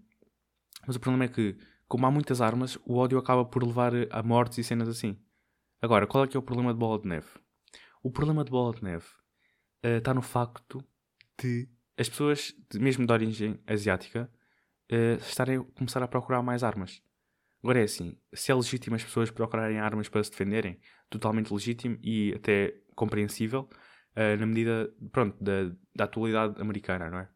mas 0.88 0.96
o 0.96 1.00
problema 1.00 1.26
é 1.26 1.28
que, 1.28 1.56
como 1.88 2.06
há 2.06 2.12
muitas 2.12 2.42
armas, 2.42 2.78
o 2.86 2.96
ódio 2.96 3.18
acaba 3.18 3.46
por 3.46 3.64
levar 3.64 3.94
a 4.10 4.24
mortes 4.24 4.58
e 4.58 4.64
cenas 4.64 4.88
assim. 4.88 5.18
Agora, 5.81 6.08
qual 6.08 6.24
é 6.24 6.28
que 6.28 6.36
é 6.36 6.40
o 6.40 6.44
problema 6.44 6.74
de 6.74 6.80
bola 6.80 7.00
de 7.00 7.08
neve? 7.08 7.28
O 8.02 8.12
problema 8.12 8.44
de 8.44 8.52
bola 8.52 8.74
de 8.74 8.84
neve 8.84 9.06
está 9.84 10.12
uh, 10.12 10.16
no 10.16 10.22
facto 10.22 10.84
de 11.42 11.70
as 11.98 12.10
pessoas, 12.10 12.54
mesmo 12.74 13.06
de 13.06 13.12
origem 13.12 13.60
asiática, 13.68 14.31
uh, 14.92 15.18
estarem 15.22 15.58
a 15.58 15.64
começar 15.64 16.02
a 16.02 16.08
procurar 16.08 16.42
mais 16.42 16.64
armas. 16.64 17.02
Agora 17.62 17.81
é 17.81 17.84
assim, 17.84 18.18
se 18.34 18.52
é 18.52 18.56
legítimo 18.56 18.96
as 18.96 19.04
pessoas 19.04 19.30
procurarem 19.30 19.80
armas 19.80 20.08
para 20.08 20.24
se 20.24 20.31
defenderem, 20.31 20.80
totalmente 21.10 21.54
legítimo 21.54 21.98
e 22.02 22.34
até 22.34 22.74
compreensível, 22.96 23.70
uh, 24.16 24.40
na 24.40 24.46
medida, 24.46 24.94
pronto, 25.12 25.42
da, 25.44 25.72
da 25.94 26.06
atualidade 26.06 26.62
americana, 26.62 27.10
não 27.10 27.20
é? 27.20 27.30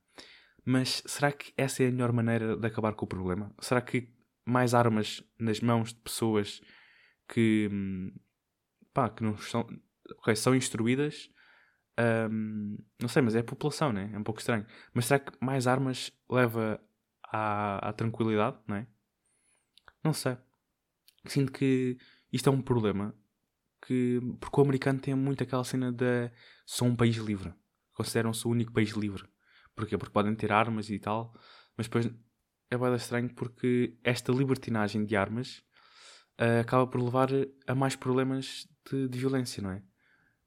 Mas 0.65 1.03
será 1.05 1.31
que 1.31 1.53
essa 1.57 1.83
é 1.83 1.87
a 1.87 1.91
melhor 1.91 2.11
maneira 2.11 2.55
de 2.55 2.67
acabar 2.67 2.93
com 2.93 3.05
o 3.05 3.07
problema? 3.07 3.53
Será 3.59 3.81
que 3.81 4.09
mais 4.45 4.73
armas 4.73 5.23
nas 5.39 5.59
mãos 5.59 5.93
de 5.93 5.99
pessoas 5.99 6.61
que, 7.27 7.69
hum, 7.71 8.13
pá, 8.93 9.09
que 9.09 9.23
não 9.23 9.37
são, 9.37 9.67
okay, 10.19 10.35
são 10.35 10.55
instruídas, 10.55 11.29
um, 11.99 12.77
não 12.99 13.07
sei, 13.07 13.21
mas 13.21 13.35
é 13.35 13.39
a 13.39 13.43
população, 13.43 13.91
né? 13.93 14.09
É 14.13 14.17
um 14.17 14.23
pouco 14.23 14.39
estranho. 14.39 14.65
Mas 14.93 15.05
será 15.05 15.19
que 15.19 15.31
mais 15.41 15.67
armas 15.67 16.11
leva 16.29 16.81
à, 17.23 17.89
à 17.89 17.93
tranquilidade, 17.93 18.57
não 18.67 18.77
é? 18.77 18.87
Não 20.03 20.13
sei. 20.13 20.37
Sinto 21.25 21.51
que 21.51 21.97
isto 22.31 22.49
é 22.49 22.51
um 22.51 22.61
problema. 22.61 23.15
Que, 23.85 24.19
porque 24.39 24.59
o 24.59 24.63
americano 24.63 24.99
tem 24.99 25.13
muito 25.13 25.43
aquela 25.43 25.63
cena 25.63 25.91
de 25.91 26.31
sou 26.65 26.87
um 26.87 26.95
país 26.95 27.17
livre. 27.17 27.53
Consideram-se 27.93 28.47
o 28.47 28.51
único 28.51 28.71
país 28.71 28.91
livre. 28.91 29.27
Porquê? 29.75 29.97
Porque 29.97 30.13
podem 30.13 30.35
ter 30.35 30.51
armas 30.51 30.89
e 30.89 30.99
tal. 30.99 31.33
Mas 31.77 31.87
depois 31.87 32.09
é 32.69 32.77
bem 32.77 32.95
estranho 32.95 33.33
porque 33.33 33.97
esta 34.03 34.31
libertinagem 34.31 35.05
de 35.05 35.15
armas 35.15 35.63
uh, 36.39 36.61
acaba 36.61 36.87
por 36.87 37.01
levar 37.01 37.29
a 37.67 37.75
mais 37.75 37.95
problemas 37.95 38.67
de, 38.89 39.07
de, 39.07 39.19
violência, 39.19 39.61
não 39.61 39.71
é? 39.71 39.81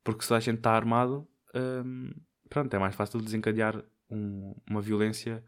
Porque 0.05 0.25
se 0.25 0.35
a 0.35 0.41
gente 0.41 0.59
está 0.59 0.73
armado, 0.73 1.29
um, 1.55 2.11
pronto, 2.49 2.73
é 2.75 2.79
mais 2.79 2.95
fácil 2.95 3.21
desencadear 3.21 3.83
um, 4.11 4.55
uma 4.69 4.81
violência 4.81 5.45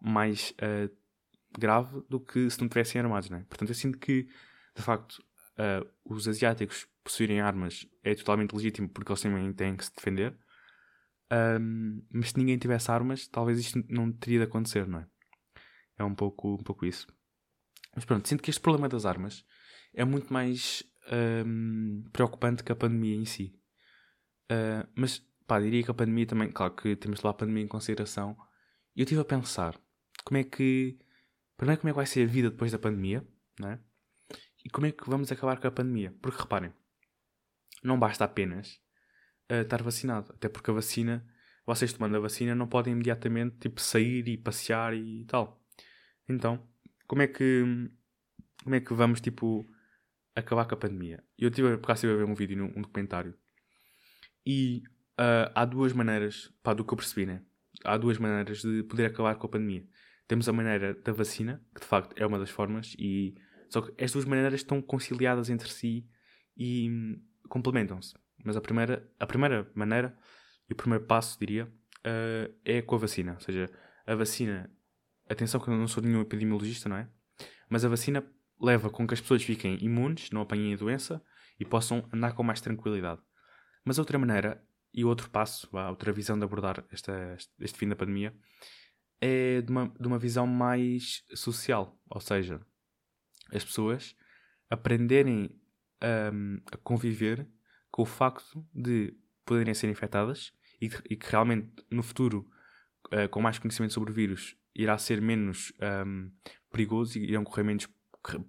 mais 0.00 0.52
uh, 0.52 0.94
grave 1.58 2.02
do 2.08 2.18
que 2.18 2.48
se 2.48 2.60
não 2.60 2.68
tivessem 2.68 3.00
armados, 3.00 3.30
né? 3.30 3.44
Portanto, 3.48 3.68
eu 3.68 3.74
sinto 3.74 3.98
que, 3.98 4.28
de 4.74 4.82
facto, 4.82 5.22
uh, 5.58 5.88
os 6.04 6.26
asiáticos 6.26 6.86
possuírem 7.04 7.40
armas 7.40 7.86
é 8.02 8.14
totalmente 8.14 8.54
legítimo 8.54 8.88
porque 8.88 9.12
eles 9.12 9.20
também 9.20 9.52
têm 9.52 9.76
que 9.76 9.84
se 9.84 9.94
defender. 9.94 10.36
Um, 11.32 12.04
mas 12.12 12.30
se 12.30 12.38
ninguém 12.38 12.58
tivesse 12.58 12.90
armas, 12.90 13.26
talvez 13.26 13.58
isto 13.58 13.82
não 13.88 14.12
teria 14.12 14.40
de 14.40 14.44
acontecer, 14.44 14.86
não 14.86 14.98
é? 14.98 15.06
É 15.96 16.04
um 16.04 16.14
pouco, 16.14 16.54
um 16.54 16.62
pouco 16.62 16.84
isso. 16.84 17.06
Mas 17.94 18.04
pronto, 18.04 18.28
sinto 18.28 18.42
que 18.42 18.50
este 18.50 18.60
problema 18.60 18.88
das 18.88 19.06
armas 19.06 19.44
é 19.94 20.04
muito 20.04 20.32
mais 20.32 20.82
um, 21.46 22.04
preocupante 22.12 22.62
que 22.62 22.72
a 22.72 22.76
pandemia 22.76 23.16
em 23.16 23.24
si. 23.24 23.58
Uh, 24.50 24.86
mas, 24.94 25.18
pá, 25.46 25.58
diria 25.58 25.82
que 25.82 25.90
a 25.90 25.94
pandemia 25.94 26.26
também, 26.26 26.50
claro 26.50 26.74
que 26.74 26.96
temos 26.96 27.22
lá 27.22 27.30
a 27.30 27.34
pandemia 27.34 27.64
em 27.64 27.68
consideração. 27.68 28.36
E 28.94 29.00
eu 29.00 29.04
estive 29.04 29.20
a 29.20 29.24
pensar, 29.24 29.78
como 30.24 30.38
é 30.38 30.44
que. 30.44 30.98
Primeiro, 31.56 31.80
como 31.80 31.88
é 31.90 31.92
que 31.92 31.96
vai 31.96 32.06
ser 32.06 32.28
a 32.28 32.30
vida 32.30 32.50
depois 32.50 32.72
da 32.72 32.78
pandemia, 32.78 33.26
não 33.58 33.70
é? 33.70 33.80
E 34.64 34.70
como 34.70 34.86
é 34.86 34.92
que 34.92 35.08
vamos 35.08 35.30
acabar 35.30 35.60
com 35.60 35.68
a 35.68 35.70
pandemia? 35.70 36.14
Porque 36.20 36.40
reparem, 36.40 36.72
não 37.82 37.98
basta 37.98 38.24
apenas 38.24 38.80
uh, 39.52 39.62
estar 39.62 39.82
vacinado, 39.82 40.32
até 40.32 40.48
porque 40.48 40.70
a 40.70 40.74
vacina 40.74 41.24
vocês 41.64 41.92
tomando 41.92 42.16
a 42.16 42.20
vacina 42.20 42.54
não 42.54 42.66
podem 42.66 42.92
imediatamente 42.92 43.56
tipo, 43.58 43.80
sair 43.80 44.26
e 44.28 44.36
passear 44.36 44.94
e 44.94 45.24
tal. 45.26 45.60
Então, 46.28 46.66
como 47.06 47.22
é 47.22 47.26
que 47.26 47.64
como 48.62 48.74
é 48.74 48.80
que 48.80 48.94
vamos 48.94 49.20
tipo 49.20 49.66
acabar 50.34 50.66
com 50.66 50.74
a 50.74 50.78
pandemia? 50.78 51.22
Eu 51.38 51.50
tive 51.50 51.76
por 51.78 51.84
acaso 51.84 52.06
a 52.06 52.16
ver 52.16 52.24
um 52.24 52.34
vídeo, 52.34 52.72
um 52.76 52.82
documentário, 52.82 53.34
e 54.46 54.82
uh, 55.18 55.50
há 55.54 55.64
duas 55.64 55.92
maneiras, 55.92 56.52
pá, 56.62 56.74
do 56.74 56.84
que 56.84 56.92
eu 56.92 56.96
percebi, 56.96 57.26
né? 57.26 57.42
Há 57.84 57.96
duas 57.96 58.18
maneiras 58.18 58.62
de 58.62 58.82
poder 58.84 59.06
acabar 59.06 59.34
com 59.36 59.46
a 59.46 59.50
pandemia. 59.50 59.84
Temos 60.28 60.48
a 60.48 60.52
maneira 60.52 60.94
da 60.94 61.12
vacina, 61.12 61.64
que 61.74 61.80
de 61.80 61.86
facto 61.86 62.14
é 62.16 62.26
uma 62.26 62.38
das 62.38 62.50
formas, 62.50 62.94
e 62.98 63.34
só 63.68 63.82
que 63.82 64.02
as 64.02 64.12
duas 64.12 64.24
maneiras 64.24 64.54
estão 64.54 64.80
conciliadas 64.80 65.50
entre 65.50 65.68
si 65.68 66.06
e 66.56 66.88
hum, 66.88 67.20
complementam-se. 67.48 68.14
Mas 68.44 68.56
a 68.56 68.60
primeira, 68.60 69.08
a 69.18 69.26
primeira 69.26 69.70
maneira 69.74 70.16
e 70.68 70.72
o 70.72 70.76
primeiro 70.76 71.04
passo, 71.04 71.38
diria, 71.38 71.64
uh, 71.66 72.54
é 72.64 72.82
com 72.82 72.94
a 72.94 72.98
vacina. 72.98 73.34
Ou 73.34 73.40
seja, 73.40 73.70
a 74.06 74.14
vacina, 74.14 74.70
atenção 75.28 75.60
que 75.60 75.68
eu 75.68 75.76
não 75.76 75.88
sou 75.88 76.02
nenhum 76.02 76.20
epidemiologista, 76.20 76.88
não 76.88 76.96
é? 76.96 77.08
Mas 77.68 77.84
a 77.84 77.88
vacina 77.88 78.24
leva 78.60 78.90
com 78.90 79.06
que 79.06 79.14
as 79.14 79.20
pessoas 79.20 79.42
fiquem 79.42 79.82
imunes, 79.82 80.30
não 80.30 80.42
apanhem 80.42 80.74
a 80.74 80.76
doença 80.76 81.22
e 81.58 81.64
possam 81.64 82.08
andar 82.12 82.32
com 82.32 82.42
mais 82.42 82.60
tranquilidade. 82.60 83.20
Mas 83.84 83.98
outra 83.98 84.18
maneira 84.18 84.62
e 84.94 85.04
outro 85.04 85.30
passo, 85.30 85.68
outra 85.88 86.12
visão 86.12 86.38
de 86.38 86.44
abordar 86.44 86.84
esta, 86.92 87.36
este 87.58 87.78
fim 87.78 87.88
da 87.88 87.96
pandemia 87.96 88.34
é 89.20 89.62
de 89.62 89.70
uma, 89.70 89.88
de 89.88 90.06
uma 90.06 90.18
visão 90.18 90.46
mais 90.46 91.24
social. 91.34 91.98
Ou 92.10 92.20
seja, 92.20 92.60
as 93.52 93.64
pessoas 93.64 94.14
aprenderem 94.68 95.50
um, 96.32 96.60
a 96.70 96.76
conviver 96.78 97.46
com 97.92 98.02
o 98.02 98.06
facto 98.06 98.66
de 98.74 99.14
poderem 99.44 99.72
ser 99.74 99.88
infectadas 99.88 100.52
e, 100.80 100.90
e 101.08 101.16
que 101.16 101.30
realmente 101.30 101.68
no 101.88 102.02
futuro, 102.02 102.50
uh, 103.12 103.28
com 103.28 103.40
mais 103.40 103.60
conhecimento 103.60 103.94
sobre 103.94 104.10
o 104.10 104.14
vírus, 104.14 104.56
irá 104.74 104.98
ser 104.98 105.20
menos 105.20 105.72
um, 106.06 106.28
perigoso 106.72 107.18
e 107.18 107.30
irão 107.30 107.44
correr 107.44 107.62
menos 107.62 107.86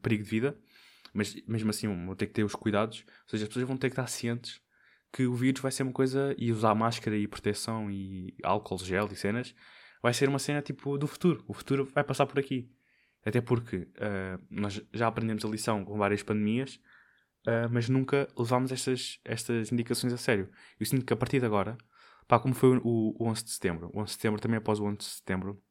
perigo 0.01 0.23
de 0.23 0.29
vida, 0.29 0.57
mas 1.13 1.35
mesmo 1.45 1.69
assim 1.69 1.87
vão 1.87 2.15
ter 2.15 2.25
que 2.27 2.33
ter 2.33 2.43
os 2.43 2.55
cuidados, 2.55 3.05
ou 3.23 3.29
seja, 3.29 3.43
as 3.43 3.49
pessoas 3.49 3.67
vão 3.67 3.77
ter 3.77 3.89
que 3.89 3.93
estar 3.93 4.07
cientes 4.07 4.63
que 5.13 5.27
o 5.27 5.35
vírus 5.35 5.61
vai 5.61 5.71
ser 5.71 5.83
uma 5.83 5.91
coisa 5.91 6.35
e 6.39 6.51
usar 6.51 6.73
máscara 6.73 7.15
e 7.15 7.27
proteção 7.27 7.89
e 7.91 8.35
álcool 8.41 8.79
gel 8.79 9.07
e 9.11 9.15
cenas 9.15 9.53
vai 10.01 10.11
ser 10.11 10.27
uma 10.27 10.39
cena 10.39 10.59
tipo 10.59 10.97
do 10.97 11.05
futuro. 11.05 11.43
O 11.47 11.53
futuro 11.53 11.85
vai 11.93 12.03
passar 12.03 12.25
por 12.25 12.39
aqui. 12.39 12.67
Até 13.23 13.39
porque 13.39 13.77
uh, 13.77 14.43
nós 14.49 14.81
já 14.91 15.07
aprendemos 15.07 15.45
a 15.45 15.47
lição 15.47 15.85
com 15.85 15.97
várias 15.97 16.23
pandemias, 16.23 16.79
uh, 17.47 17.69
mas 17.71 17.89
nunca 17.89 18.27
levámos 18.37 18.71
estas, 18.71 19.19
estas 19.23 19.71
indicações 19.71 20.13
a 20.13 20.17
sério. 20.17 20.49
Eu 20.79 20.85
sinto 20.85 21.05
que 21.05 21.13
a 21.13 21.15
partir 21.15 21.39
de 21.39 21.45
agora, 21.45 21.77
pá, 22.27 22.39
como 22.39 22.53
foi 22.53 22.77
o, 22.83 23.15
o 23.19 23.27
11 23.27 23.43
de 23.43 23.51
setembro, 23.51 23.91
o 23.93 23.99
11 23.99 24.05
de 24.05 24.11
setembro 24.13 24.41
também 24.41 24.57
após 24.57 24.79
o 24.79 24.85
11 24.85 24.97
de 24.97 25.03
setembro, 25.05 25.61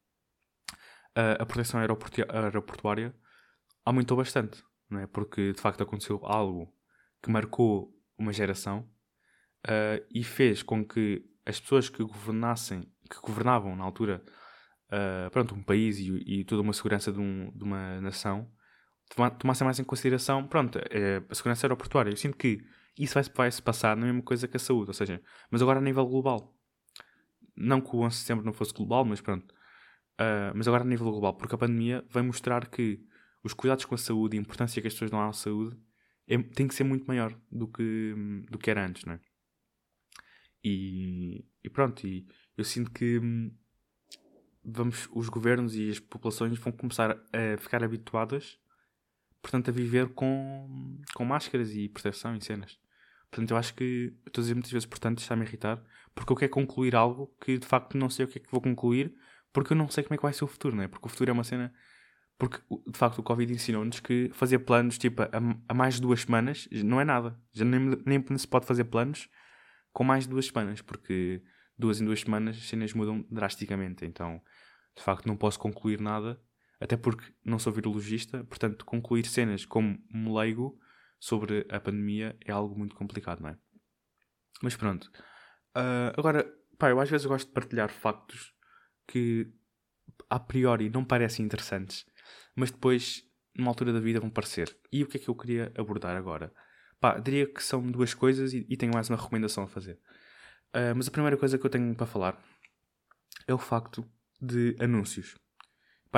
uh, 1.17 1.39
a 1.39 1.45
proteção 1.45 1.79
aeroportuária 1.79 3.15
aumentou 3.85 4.17
bastante, 4.17 4.63
não 4.89 4.99
é? 4.99 5.07
Porque 5.07 5.53
de 5.53 5.61
facto 5.61 5.81
aconteceu 5.81 6.19
algo 6.23 6.73
que 7.21 7.31
marcou 7.31 7.93
uma 8.17 8.33
geração 8.33 8.89
e 10.13 10.25
fez 10.25 10.61
com 10.61 10.85
que 10.85 11.23
as 11.45 11.59
pessoas 11.59 11.89
que 11.89 12.03
governassem, 12.03 12.81
que 13.09 13.19
governavam 13.21 13.75
na 13.77 13.83
altura 13.85 14.21
uh, 14.93 15.29
pronto, 15.31 15.55
um 15.55 15.63
país 15.63 15.97
e, 15.99 16.11
e, 16.25 16.43
toda 16.43 16.61
uma 16.61 16.73
segurança 16.73 17.11
de, 17.11 17.19
um, 17.19 17.51
de 17.55 17.63
uma 17.63 17.99
nação 18.01 18.49
tomassem 19.39 19.65
mais 19.65 19.79
em 19.79 19.83
consideração 19.83 20.47
pronto, 20.47 20.79
é, 20.89 21.21
a 21.29 21.35
segurança 21.35 21.65
aeroportuária. 21.65 22.11
Eu 22.11 22.17
sinto 22.17 22.37
que 22.37 22.63
isso 22.97 23.13
vai, 23.13 23.23
vai 23.23 23.61
passar 23.61 23.95
na 23.97 24.05
mesma 24.05 24.21
coisa 24.21 24.47
que 24.47 24.57
a 24.57 24.59
saúde, 24.59 24.89
ou 24.89 24.93
seja, 24.93 25.21
mas 25.49 25.61
agora 25.61 25.79
a 25.79 25.81
nível 25.81 26.05
global. 26.05 26.55
Não 27.55 27.81
que 27.81 27.95
o 27.95 27.99
11 27.99 28.15
de 28.15 28.21
setembro 28.21 28.45
não 28.45 28.53
fosse 28.53 28.73
global, 28.73 29.05
mas 29.05 29.21
pronto. 29.21 29.53
Uh, 30.13 30.53
mas 30.55 30.67
agora 30.67 30.83
a 30.83 30.87
nível 30.87 31.09
global, 31.09 31.33
porque 31.35 31.55
a 31.55 31.57
pandemia 31.57 32.05
vai 32.09 32.23
mostrar 32.23 32.67
que 32.67 33.03
os 33.43 33.53
cuidados 33.53 33.85
com 33.85 33.95
a 33.95 33.97
saúde 33.97 34.35
e 34.35 34.39
a 34.39 34.41
importância 34.41 34.81
que 34.81 34.87
as 34.87 34.93
pessoas 34.93 35.11
dão 35.11 35.21
à 35.21 35.33
saúde 35.33 35.77
é, 36.27 36.37
tem 36.37 36.67
que 36.67 36.75
ser 36.75 36.83
muito 36.83 37.05
maior 37.05 37.37
do 37.51 37.67
que, 37.67 38.15
do 38.49 38.57
que 38.57 38.69
era 38.69 38.85
antes, 38.85 39.05
não 39.05 39.13
é? 39.13 39.19
E, 40.63 41.45
e 41.63 41.69
pronto, 41.69 42.07
e 42.07 42.25
eu 42.55 42.63
sinto 42.63 42.91
que 42.91 43.19
hum, 43.19 43.51
vamos, 44.63 45.09
os 45.11 45.27
governos 45.27 45.75
e 45.75 45.89
as 45.89 45.99
populações 45.99 46.57
vão 46.57 46.71
começar 46.71 47.11
a 47.11 47.57
ficar 47.57 47.83
habituadas, 47.83 48.57
portanto, 49.43 49.69
a 49.69 49.71
viver 49.71 50.07
com, 50.13 50.97
com 51.13 51.25
máscaras 51.25 51.75
e 51.75 51.89
proteção 51.89 52.35
e 52.35 52.43
cenas. 52.43 52.79
Portanto, 53.29 53.51
eu 53.51 53.57
acho 53.57 53.73
que 53.75 54.13
estou 54.25 54.41
a 54.41 54.43
dizer 54.43 54.53
muitas 54.53 54.71
vezes, 54.71 54.85
portanto, 54.85 55.19
está-me 55.19 55.43
a 55.43 55.45
irritar, 55.45 55.83
porque 56.15 56.31
eu 56.31 56.37
quero 56.37 56.51
concluir 56.51 56.95
algo 56.95 57.35
que 57.41 57.57
de 57.57 57.67
facto 57.67 57.97
não 57.97 58.09
sei 58.09 58.25
o 58.25 58.27
que 58.27 58.39
é 58.39 58.41
que 58.41 58.49
vou 58.49 58.61
concluir, 58.61 59.13
porque 59.51 59.73
eu 59.73 59.77
não 59.77 59.89
sei 59.89 60.03
como 60.03 60.15
é 60.15 60.17
que 60.17 60.23
vai 60.23 60.33
ser 60.33 60.45
o 60.45 60.47
futuro, 60.47 60.75
não 60.75 60.83
é? 60.83 60.87
Porque 60.87 61.05
o 61.05 61.09
futuro 61.09 61.29
é 61.29 61.33
uma 61.33 61.43
cena. 61.43 61.73
Porque 62.37 62.59
de 62.87 62.97
facto 62.97 63.19
o 63.19 63.23
Covid 63.23 63.51
ensinou-nos 63.53 63.99
que 63.99 64.31
fazer 64.33 64.59
planos 64.59 64.97
tipo 64.97 65.21
a, 65.21 65.29
a, 65.67 65.73
mais 65.73 65.95
de 65.95 66.01
duas 66.01 66.21
semanas 66.21 66.67
não 66.71 66.99
é 66.99 67.05
nada. 67.05 67.37
Já 67.51 67.65
nem, 67.65 67.79
nem 68.05 68.37
se 68.37 68.47
pode 68.47 68.65
fazer 68.65 68.85
planos 68.85 69.29
com 69.91 70.03
mais 70.03 70.23
de 70.23 70.29
duas 70.29 70.47
semanas, 70.47 70.81
porque 70.81 71.43
duas 71.77 72.01
em 72.01 72.05
duas 72.05 72.21
semanas 72.21 72.57
as 72.57 72.63
cenas 72.63 72.93
mudam 72.93 73.25
drasticamente. 73.29 74.05
Então, 74.05 74.41
de 74.95 75.03
facto, 75.03 75.27
não 75.27 75.35
posso 75.35 75.59
concluir 75.59 75.99
nada, 75.99 76.39
até 76.83 76.97
porque 76.97 77.33
não 77.45 77.57
sou 77.57 77.71
virologista, 77.71 78.43
portanto, 78.43 78.85
concluir 78.85 79.25
cenas 79.25 79.65
como 79.65 79.97
um 80.13 80.37
leigo 80.37 80.77
sobre 81.17 81.65
a 81.69 81.79
pandemia 81.79 82.37
é 82.45 82.51
algo 82.51 82.77
muito 82.77 82.93
complicado, 82.93 83.39
não 83.39 83.49
é? 83.49 83.57
Mas 84.61 84.75
pronto. 84.75 85.09
Uh, 85.75 86.11
agora, 86.17 86.45
pá, 86.77 86.89
eu 86.89 86.99
às 86.99 87.09
vezes 87.09 87.25
gosto 87.25 87.47
de 87.47 87.53
partilhar 87.53 87.89
factos 87.89 88.53
que 89.07 89.49
a 90.29 90.37
priori 90.39 90.89
não 90.89 91.05
parecem 91.05 91.45
interessantes, 91.45 92.05
mas 92.53 92.69
depois, 92.69 93.23
numa 93.55 93.71
altura 93.71 93.93
da 93.93 94.01
vida, 94.01 94.19
vão 94.19 94.29
parecer. 94.29 94.77
E 94.91 95.03
o 95.03 95.07
que 95.07 95.15
é 95.15 95.19
que 95.21 95.29
eu 95.29 95.35
queria 95.35 95.71
abordar 95.77 96.17
agora? 96.17 96.53
Pá, 96.99 97.17
diria 97.17 97.47
que 97.47 97.63
são 97.63 97.81
duas 97.89 98.13
coisas 98.13 98.53
e, 98.53 98.65
e 98.69 98.75
tenho 98.75 98.93
mais 98.93 99.09
uma 99.09 99.17
recomendação 99.17 99.63
a 99.63 99.67
fazer. 99.67 99.97
Uh, 100.75 100.93
mas 100.95 101.07
a 101.07 101.11
primeira 101.11 101.37
coisa 101.37 101.57
que 101.57 101.65
eu 101.65 101.69
tenho 101.69 101.95
para 101.95 102.05
falar 102.05 102.43
é 103.47 103.53
o 103.53 103.57
facto 103.57 104.05
de 104.41 104.75
anúncios. 104.79 105.35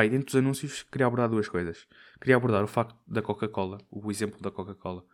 E 0.04 0.10
dentro 0.10 0.26
dos 0.26 0.36
anúncios 0.36 0.84
queria 0.84 1.08
abordar 1.08 1.30
duas 1.30 1.48
coisas. 1.48 1.88
Queria 2.20 2.36
abordar 2.36 2.64
o 2.64 2.68
facto 2.68 2.96
da 3.08 3.22
Coca-Cola, 3.22 3.78
o 3.90 4.12
exemplo 4.12 4.42
da 4.42 4.52
Coca-Cola. 4.52 5.06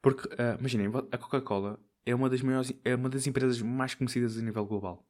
Porque, 0.00 0.28
uh, 0.28 0.58
imaginem, 0.58 0.88
a 1.10 1.18
Coca-Cola 1.18 1.80
é 2.06 2.14
uma 2.14 2.30
das 2.30 2.40
maiores, 2.40 2.72
é 2.84 2.94
uma 2.94 3.08
das 3.08 3.26
empresas 3.26 3.60
mais 3.60 3.94
conhecidas 3.94 4.38
a 4.38 4.42
nível 4.42 4.64
global. 4.64 5.06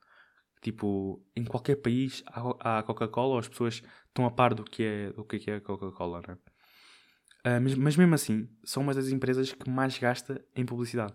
Tipo, 0.62 1.24
em 1.36 1.44
qualquer 1.44 1.76
país 1.76 2.24
há, 2.26 2.82
Coca-Cola, 2.82 3.38
as 3.38 3.48
pessoas 3.48 3.82
estão 4.06 4.24
a 4.26 4.30
par 4.30 4.54
do 4.54 4.64
que 4.64 4.82
é, 4.82 5.12
do 5.12 5.24
que 5.24 5.50
é 5.50 5.56
a 5.56 5.60
Coca-Cola, 5.60 6.22
né? 6.26 6.38
Uh, 7.46 7.60
mas, 7.62 7.74
mas, 7.74 7.96
mesmo 7.96 8.14
assim, 8.14 8.48
são 8.64 8.82
uma 8.82 8.94
das 8.94 9.08
empresas 9.08 9.52
que 9.52 9.70
mais 9.70 9.98
gasta 9.98 10.44
em 10.56 10.64
publicidade. 10.64 11.14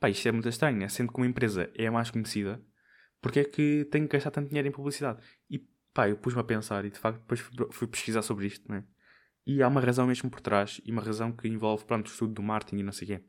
Pá, 0.00 0.08
isto 0.08 0.26
é 0.28 0.32
muito 0.32 0.48
estranho, 0.48 0.78
né? 0.78 0.88
Sendo 0.88 1.12
que 1.12 1.18
uma 1.18 1.26
empresa 1.26 1.70
é 1.74 1.86
a 1.86 1.92
mais 1.92 2.10
conhecida, 2.10 2.64
porque 3.20 3.40
é 3.40 3.44
que 3.44 3.84
tem 3.90 4.06
que 4.06 4.12
gastar 4.12 4.30
tanto 4.30 4.48
dinheiro 4.48 4.68
em 4.68 4.72
publicidade? 4.72 5.20
E 5.50 5.58
pá, 5.94 6.08
eu 6.08 6.16
pus-me 6.16 6.40
a 6.40 6.44
pensar 6.44 6.84
e 6.84 6.90
de 6.90 6.98
facto 6.98 7.20
depois 7.20 7.40
fui, 7.40 7.54
fui, 7.70 7.86
pesquisar 7.86 8.22
sobre 8.22 8.46
isto, 8.46 8.70
né? 8.70 8.84
E 9.46 9.62
há 9.62 9.68
uma 9.68 9.80
razão 9.80 10.06
mesmo 10.06 10.30
por 10.30 10.40
trás 10.40 10.80
e 10.84 10.90
uma 10.90 11.02
razão 11.02 11.30
que 11.32 11.46
envolve, 11.48 11.84
pronto, 11.84 12.08
o 12.08 12.10
estudo 12.10 12.34
do 12.34 12.42
marketing 12.42 12.80
e 12.80 12.82
não 12.82 12.92
sei 12.92 13.04
o 13.04 13.08
quê. 13.08 13.24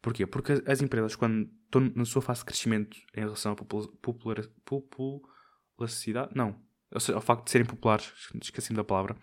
Porquê? 0.00 0.26
Porque 0.26 0.62
as 0.66 0.80
empresas, 0.80 1.16
quando 1.16 1.50
estão 1.64 1.80
na 1.94 2.04
sua 2.04 2.22
fase 2.22 2.40
de 2.40 2.46
crescimento 2.46 2.96
em 3.14 3.20
relação 3.20 3.52
à 3.52 3.56
popular, 3.56 4.46
popularidade, 4.64 6.32
não, 6.34 6.62
ao 7.14 7.20
facto 7.20 7.44
de 7.44 7.50
serem 7.50 7.66
populares, 7.66 8.12
esqueci-me 8.40 8.76
da 8.76 8.84
palavra, 8.84 9.16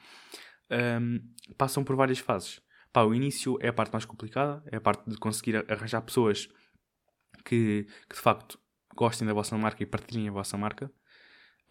um, 1.01 1.19
passam 1.57 1.83
por 1.83 1.95
várias 1.95 2.19
fases. 2.19 2.61
Pá, 2.91 3.03
o 3.03 3.13
início 3.13 3.57
é 3.61 3.69
a 3.69 3.73
parte 3.73 3.91
mais 3.91 4.05
complicada, 4.05 4.63
é 4.71 4.77
a 4.77 4.81
parte 4.81 5.09
de 5.09 5.17
conseguir 5.17 5.57
arranjar 5.71 6.01
pessoas 6.01 6.49
que, 7.45 7.87
que 8.09 8.15
de 8.15 8.21
facto 8.21 8.59
gostem 8.95 9.27
da 9.27 9.33
vossa 9.33 9.57
marca 9.57 9.81
e 9.83 9.85
partilhem 9.85 10.27
a 10.27 10.31
vossa 10.31 10.57
marca. 10.57 10.91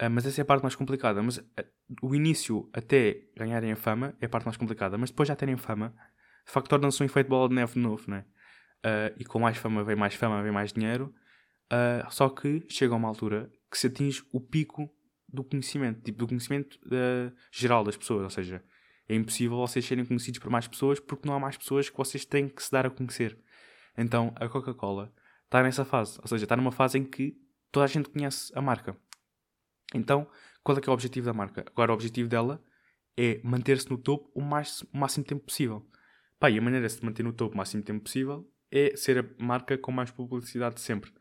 Uh, 0.01 0.09
mas 0.09 0.25
essa 0.25 0.41
é 0.41 0.43
a 0.43 0.45
parte 0.45 0.61
mais 0.61 0.75
complicada. 0.75 1.21
Mas 1.21 1.37
uh, 1.37 1.43
o 2.01 2.15
início 2.15 2.69
até 2.73 3.27
ganharem 3.35 3.71
a 3.71 3.75
fama 3.75 4.15
é 4.21 4.25
a 4.25 4.29
parte 4.29 4.45
mais 4.45 4.57
complicada. 4.57 4.97
Mas 4.97 5.09
depois 5.09 5.27
já 5.27 5.35
terem 5.35 5.57
fama, 5.57 5.93
de 6.45 6.51
facto 6.51 6.69
torna-se 6.69 7.01
um 7.03 7.05
efeito 7.05 7.27
bola 7.27 7.49
de 7.49 7.55
neve 7.55 7.73
de 7.73 7.79
novo, 7.79 8.09
né? 8.09 8.25
Uh, 8.85 9.13
e 9.19 9.25
com 9.25 9.39
mais 9.39 9.57
fama 9.57 9.83
vem 9.83 9.95
mais 9.95 10.15
fama, 10.15 10.41
vem 10.41 10.51
mais 10.51 10.71
dinheiro. 10.71 11.13
só 12.09 12.29
que 12.29 12.65
chega 12.69 12.93
a 12.93 12.97
uma 12.97 13.09
altura 13.09 13.51
que 13.69 13.77
se 13.77 13.87
atinge 13.87 14.23
o 14.31 14.39
pico 14.39 14.89
do 15.27 15.43
conhecimento, 15.43 16.01
tipo 16.01 16.17
do 16.17 16.27
conhecimento 16.27 16.79
geral 17.51 17.83
das 17.83 17.97
pessoas. 17.97 18.23
Ou 18.23 18.29
seja, 18.29 18.63
é 19.07 19.15
impossível 19.15 19.57
vocês 19.57 19.85
serem 19.85 20.05
conhecidos 20.05 20.39
por 20.39 20.49
mais 20.49 20.67
pessoas 20.67 20.99
porque 20.99 21.27
não 21.27 21.35
há 21.35 21.39
mais 21.39 21.57
pessoas 21.57 21.89
que 21.89 21.97
vocês 21.97 22.23
têm 22.25 22.47
que 22.47 22.63
se 22.63 22.71
dar 22.71 22.85
a 22.85 22.89
conhecer. 22.89 23.37
Então 23.97 24.33
a 24.37 24.47
Coca-Cola 24.47 25.13
está 25.43 25.61
nessa 25.61 25.83
fase, 25.83 26.17
ou 26.21 26.27
seja, 26.27 26.45
está 26.45 26.55
numa 26.55 26.71
fase 26.71 26.97
em 26.97 27.03
que 27.03 27.35
toda 27.71 27.83
a 27.83 27.87
gente 27.87 28.09
conhece 28.09 28.51
a 28.55 28.61
marca. 28.61 28.95
Então, 29.93 30.27
qual 30.63 30.77
é 30.77 30.81
que 30.81 30.89
é 30.89 30.91
o 30.91 30.93
objetivo 30.93 31.25
da 31.25 31.33
marca? 31.33 31.65
Agora, 31.67 31.91
o 31.91 31.95
objetivo 31.95 32.29
dela 32.29 32.63
é 33.17 33.39
manter-se 33.43 33.89
no 33.89 33.97
topo 33.97 34.31
o, 34.33 34.41
mais, 34.41 34.81
o 34.93 34.97
máximo 34.97 35.25
tempo 35.25 35.45
possível. 35.45 35.85
Pá, 36.39 36.49
e 36.49 36.57
a 36.57 36.61
maneira 36.61 36.87
de 36.87 36.93
se 36.93 37.03
manter 37.03 37.23
no 37.23 37.33
topo 37.33 37.55
o 37.55 37.57
máximo 37.57 37.83
tempo 37.83 38.03
possível 38.03 38.49
é 38.71 38.95
ser 38.95 39.19
a 39.19 39.43
marca 39.43 39.77
com 39.77 39.91
mais 39.91 40.11
publicidade 40.11 40.75
de 40.75 40.81
sempre. 40.81 41.11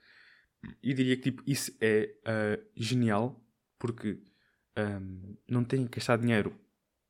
e 0.82 0.94
diria 0.94 1.16
que 1.16 1.22
tipo, 1.22 1.42
isso 1.46 1.76
é 1.80 2.14
uh, 2.26 2.64
genial 2.76 3.42
porque 3.78 4.20
um, 4.76 5.36
não 5.48 5.64
tem 5.64 5.86
que 5.86 5.98
gastar 5.98 6.18
dinheiro, 6.18 6.54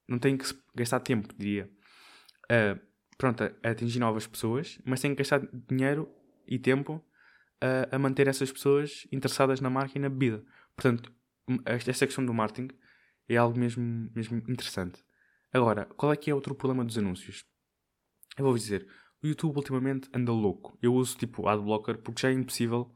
não 0.06 0.18
tem 0.18 0.36
que 0.36 0.44
gastar 0.74 1.00
tempo, 1.00 1.34
diria, 1.36 1.70
uh, 2.44 2.80
pronto, 3.16 3.42
a 3.42 3.70
atingir 3.70 3.98
novas 3.98 4.26
pessoas, 4.26 4.78
mas 4.84 5.00
tem 5.00 5.10
que 5.12 5.18
gastar 5.18 5.40
dinheiro 5.68 6.08
e 6.46 6.58
tempo 6.58 7.04
a, 7.60 7.96
a 7.96 7.98
manter 7.98 8.28
essas 8.28 8.50
pessoas 8.52 9.06
interessadas 9.12 9.60
na 9.60 9.70
marca 9.70 9.98
e 9.98 10.00
na 10.00 10.08
bebida. 10.08 10.44
Portanto, 10.76 11.12
esta 11.64 12.06
questão 12.06 12.24
do 12.24 12.34
marketing 12.34 12.68
é 13.28 13.36
algo 13.36 13.58
mesmo, 13.58 14.10
mesmo 14.14 14.38
interessante. 14.48 15.02
Agora, 15.52 15.84
qual 15.84 16.12
é 16.12 16.16
que 16.16 16.30
é 16.30 16.34
outro 16.34 16.54
problema 16.54 16.84
dos 16.84 16.98
anúncios? 16.98 17.44
Eu 18.36 18.44
vou 18.44 18.54
dizer, 18.56 18.86
o 19.22 19.26
YouTube 19.26 19.56
ultimamente 19.56 20.08
anda 20.14 20.32
louco. 20.32 20.78
Eu 20.80 20.94
uso 20.94 21.16
tipo 21.16 21.48
adblocker 21.48 21.98
porque 21.98 22.22
já 22.22 22.30
é 22.30 22.32
impossível 22.32 22.94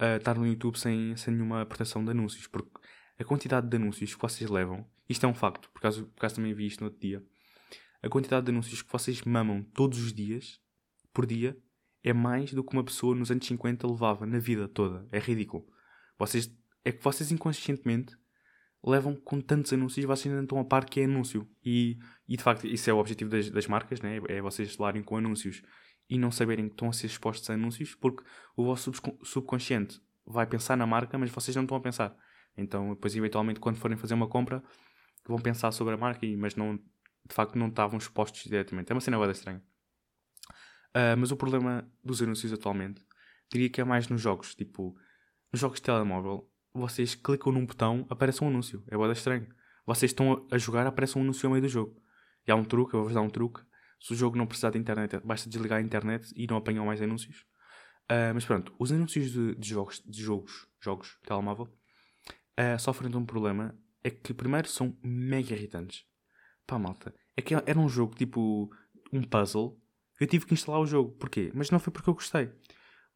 uh, 0.00 0.16
estar 0.16 0.36
no 0.36 0.46
YouTube 0.46 0.78
sem, 0.78 1.16
sem 1.16 1.34
nenhuma 1.34 1.64
proteção 1.64 2.04
de 2.04 2.10
anúncios. 2.10 2.46
Porque 2.46 2.70
a 3.18 3.24
quantidade 3.24 3.68
de 3.68 3.76
anúncios 3.76 4.14
que 4.14 4.20
vocês 4.20 4.50
levam, 4.50 4.86
isto 5.08 5.24
é 5.24 5.28
um 5.28 5.34
facto, 5.34 5.70
por 5.70 5.80
causa, 5.80 6.04
por 6.04 6.20
causa 6.20 6.36
também 6.36 6.52
vi 6.52 6.66
isto 6.66 6.80
no 6.80 6.86
outro 6.86 7.00
dia. 7.00 7.24
A 8.02 8.08
quantidade 8.08 8.46
de 8.46 8.52
anúncios 8.52 8.82
que 8.82 8.92
vocês 8.92 9.22
mamam 9.22 9.62
todos 9.62 9.98
os 9.98 10.12
dias, 10.12 10.60
por 11.12 11.24
dia, 11.24 11.56
é 12.04 12.12
mais 12.12 12.52
do 12.52 12.62
que 12.62 12.72
uma 12.72 12.84
pessoa 12.84 13.16
nos 13.16 13.30
anos 13.30 13.46
50 13.46 13.86
levava 13.86 14.26
na 14.26 14.38
vida 14.38 14.68
toda. 14.68 15.08
É 15.10 15.18
ridículo. 15.18 15.66
Vocês, 16.18 16.54
é 16.86 16.92
que 16.92 17.02
vocês 17.02 17.32
inconscientemente 17.32 18.16
levam 18.82 19.16
com 19.16 19.40
tantos 19.40 19.72
anúncios 19.72 20.06
vocês 20.06 20.32
ainda 20.32 20.44
estão 20.44 20.60
a 20.60 20.64
par 20.64 20.84
que 20.84 21.00
é 21.00 21.04
anúncio. 21.04 21.48
E, 21.64 21.98
e 22.28 22.36
de 22.36 22.42
facto, 22.42 22.64
isso 22.64 22.88
é 22.88 22.92
o 22.92 22.98
objetivo 22.98 23.28
das, 23.28 23.50
das 23.50 23.66
marcas, 23.66 24.00
né? 24.00 24.20
é 24.28 24.40
vocês 24.40 24.72
falarem 24.76 25.02
com 25.02 25.16
anúncios 25.16 25.62
e 26.08 26.16
não 26.16 26.30
saberem 26.30 26.68
que 26.68 26.74
estão 26.74 26.88
a 26.88 26.92
ser 26.92 27.06
expostos 27.06 27.50
a 27.50 27.54
anúncios, 27.54 27.96
porque 27.96 28.22
o 28.56 28.64
vosso 28.64 28.92
subconsciente 29.24 30.00
vai 30.24 30.46
pensar 30.46 30.76
na 30.76 30.86
marca, 30.86 31.18
mas 31.18 31.28
vocês 31.30 31.56
não 31.56 31.64
estão 31.64 31.76
a 31.76 31.80
pensar. 31.80 32.16
Então, 32.56 32.90
depois, 32.90 33.16
eventualmente, 33.16 33.58
quando 33.58 33.76
forem 33.76 33.96
fazer 33.96 34.14
uma 34.14 34.28
compra, 34.28 34.62
vão 35.26 35.40
pensar 35.40 35.72
sobre 35.72 35.94
a 35.94 35.96
marca, 35.96 36.24
mas 36.38 36.54
não, 36.54 36.76
de 36.76 37.34
facto 37.34 37.58
não 37.58 37.66
estavam 37.66 37.98
expostos 37.98 38.44
diretamente. 38.44 38.92
É 38.92 38.94
uma 38.94 39.00
cena 39.00 39.18
bem 39.18 39.30
estranha. 39.32 39.60
Uh, 40.94 41.18
mas 41.18 41.32
o 41.32 41.36
problema 41.36 41.90
dos 42.04 42.22
anúncios 42.22 42.52
atualmente, 42.52 43.04
diria 43.50 43.68
que 43.68 43.80
é 43.80 43.84
mais 43.84 44.08
nos 44.08 44.20
jogos. 44.20 44.54
Tipo, 44.54 44.96
nos 45.52 45.60
jogos 45.60 45.78
de 45.78 45.82
telemóvel, 45.82 46.48
vocês 46.76 47.14
clicam 47.14 47.52
num 47.52 47.66
botão, 47.66 48.06
aparece 48.08 48.42
um 48.42 48.48
anúncio. 48.48 48.82
É 48.88 48.96
bem 48.96 49.12
estranho. 49.12 49.46
Vocês 49.86 50.10
estão 50.10 50.46
a 50.50 50.58
jogar, 50.58 50.86
aparece 50.86 51.16
um 51.18 51.22
anúncio 51.22 51.46
ao 51.46 51.52
meio 51.52 51.62
do 51.62 51.68
jogo. 51.68 52.00
E 52.46 52.50
há 52.50 52.56
um 52.56 52.64
truque, 52.64 52.94
eu 52.94 53.00
vou-vos 53.00 53.14
dar 53.14 53.20
um 53.20 53.30
truque. 53.30 53.60
Se 54.00 54.12
o 54.12 54.16
jogo 54.16 54.36
não 54.36 54.46
precisar 54.46 54.70
de 54.70 54.78
internet, 54.78 55.18
basta 55.24 55.48
desligar 55.48 55.78
a 55.78 55.82
internet 55.82 56.32
e 56.36 56.46
não 56.46 56.56
apanham 56.56 56.84
mais 56.84 57.00
anúncios. 57.00 57.44
Uh, 58.10 58.32
mas 58.34 58.44
pronto, 58.44 58.74
os 58.78 58.92
anúncios 58.92 59.32
de, 59.32 59.54
de, 59.54 59.68
jogos, 59.68 60.02
de 60.04 60.22
jogos, 60.22 60.68
jogos 60.80 61.18
telemóvel, 61.24 61.64
uh, 61.64 62.78
sofrem 62.78 63.10
de 63.10 63.16
um 63.16 63.24
problema. 63.24 63.76
É 64.04 64.10
que, 64.10 64.32
primeiro, 64.32 64.68
são 64.68 64.96
mega 65.02 65.54
irritantes. 65.54 66.04
Pá, 66.66 66.78
malta. 66.78 67.14
É 67.36 67.42
que 67.42 67.54
era 67.54 67.78
um 67.78 67.88
jogo 67.88 68.14
tipo 68.14 68.70
um 69.12 69.22
puzzle. 69.22 69.80
Eu 70.20 70.26
tive 70.26 70.46
que 70.46 70.54
instalar 70.54 70.80
o 70.80 70.86
jogo. 70.86 71.12
Porquê? 71.12 71.50
Mas 71.54 71.70
não 71.70 71.78
foi 71.80 71.92
porque 71.92 72.08
eu 72.08 72.14
gostei. 72.14 72.50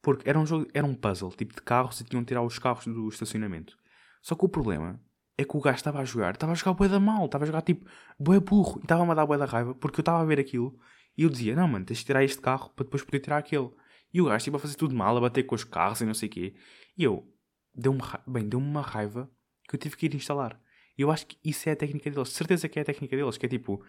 Porque 0.03 0.29
era 0.29 0.39
um 0.39 0.47
jogo, 0.47 0.67
era 0.73 0.87
um 0.87 0.95
puzzle, 0.95 1.31
tipo 1.31 1.55
de 1.55 1.63
carros 1.63 2.01
e 2.01 2.05
tinham 2.05 2.23
de 2.23 2.29
tirar 2.29 2.43
os 2.43 2.59
carros 2.59 2.87
do 2.87 3.09
estacionamento. 3.09 3.77
Só 4.23 4.35
que 4.35 4.45
o 4.45 4.49
problema 4.49 5.01
é 5.37 5.45
que 5.45 5.57
o 5.57 5.61
gajo 5.61 5.77
estava 5.77 6.01
a 6.01 6.05
jogar, 6.05 6.35
estava 6.35 6.53
a 6.53 6.55
jogar 6.55 6.75
bué 6.75 6.89
da 6.89 7.01
mal, 7.01 7.27
estava 7.27 7.45
a 7.45 7.47
jogar 7.47 7.63
tipo 7.63 7.87
bué 8.19 8.41
burro 8.41 8.79
e 8.79 8.83
estava-me 8.83 9.11
a 9.11 9.15
dar 9.15 9.27
bué 9.27 9.39
da 9.39 9.47
raiva 9.47 9.75
porque 9.75 10.01
eu 10.01 10.03
estava 10.03 10.21
a 10.21 10.25
ver 10.25 10.39
aquilo 10.39 10.79
e 11.17 11.23
eu 11.23 11.29
dizia, 11.29 11.55
não 11.55 11.69
mano, 11.69 11.85
tens 11.85 11.99
de 11.99 12.05
tirar 12.05 12.25
este 12.25 12.41
carro 12.41 12.71
para 12.71 12.85
depois 12.85 13.03
poder 13.03 13.21
tirar 13.21 13.39
aquele. 13.39 13.71
E 14.13 14.21
o 14.21 14.25
gajo 14.25 14.45
tipo 14.45 14.57
a 14.57 14.61
fazer 14.61 14.75
tudo 14.75 14.95
mal, 14.95 15.17
a 15.17 15.21
bater 15.21 15.45
com 15.45 15.55
os 15.55 15.65
carros 15.65 16.01
e 16.01 16.05
não 16.07 16.15
sei 16.15 16.29
o 16.29 16.33
quê. 16.33 16.55
E 16.97 17.05
eu, 17.05 17.31
deu-me, 17.75 18.01
bem, 18.27 18.49
deu-me 18.49 18.67
uma 18.67 18.83
raiva 18.83 19.31
que 19.69 19.77
eu 19.77 19.79
tive 19.79 19.97
que 19.97 20.07
ir 20.07 20.15
instalar. 20.15 20.61
E 20.99 21.03
eu 21.03 21.11
acho 21.11 21.27
que 21.27 21.39
isso 21.45 21.69
é 21.69 21.73
a 21.73 21.77
técnica 21.77 22.11
deles, 22.11 22.29
certeza 22.31 22.69
que 22.69 22.79
é 22.79 22.83
a 22.83 22.85
técnica 22.85 23.17
deles, 23.17 23.37
que 23.37 23.47
é 23.47 23.49
tipo, 23.49 23.83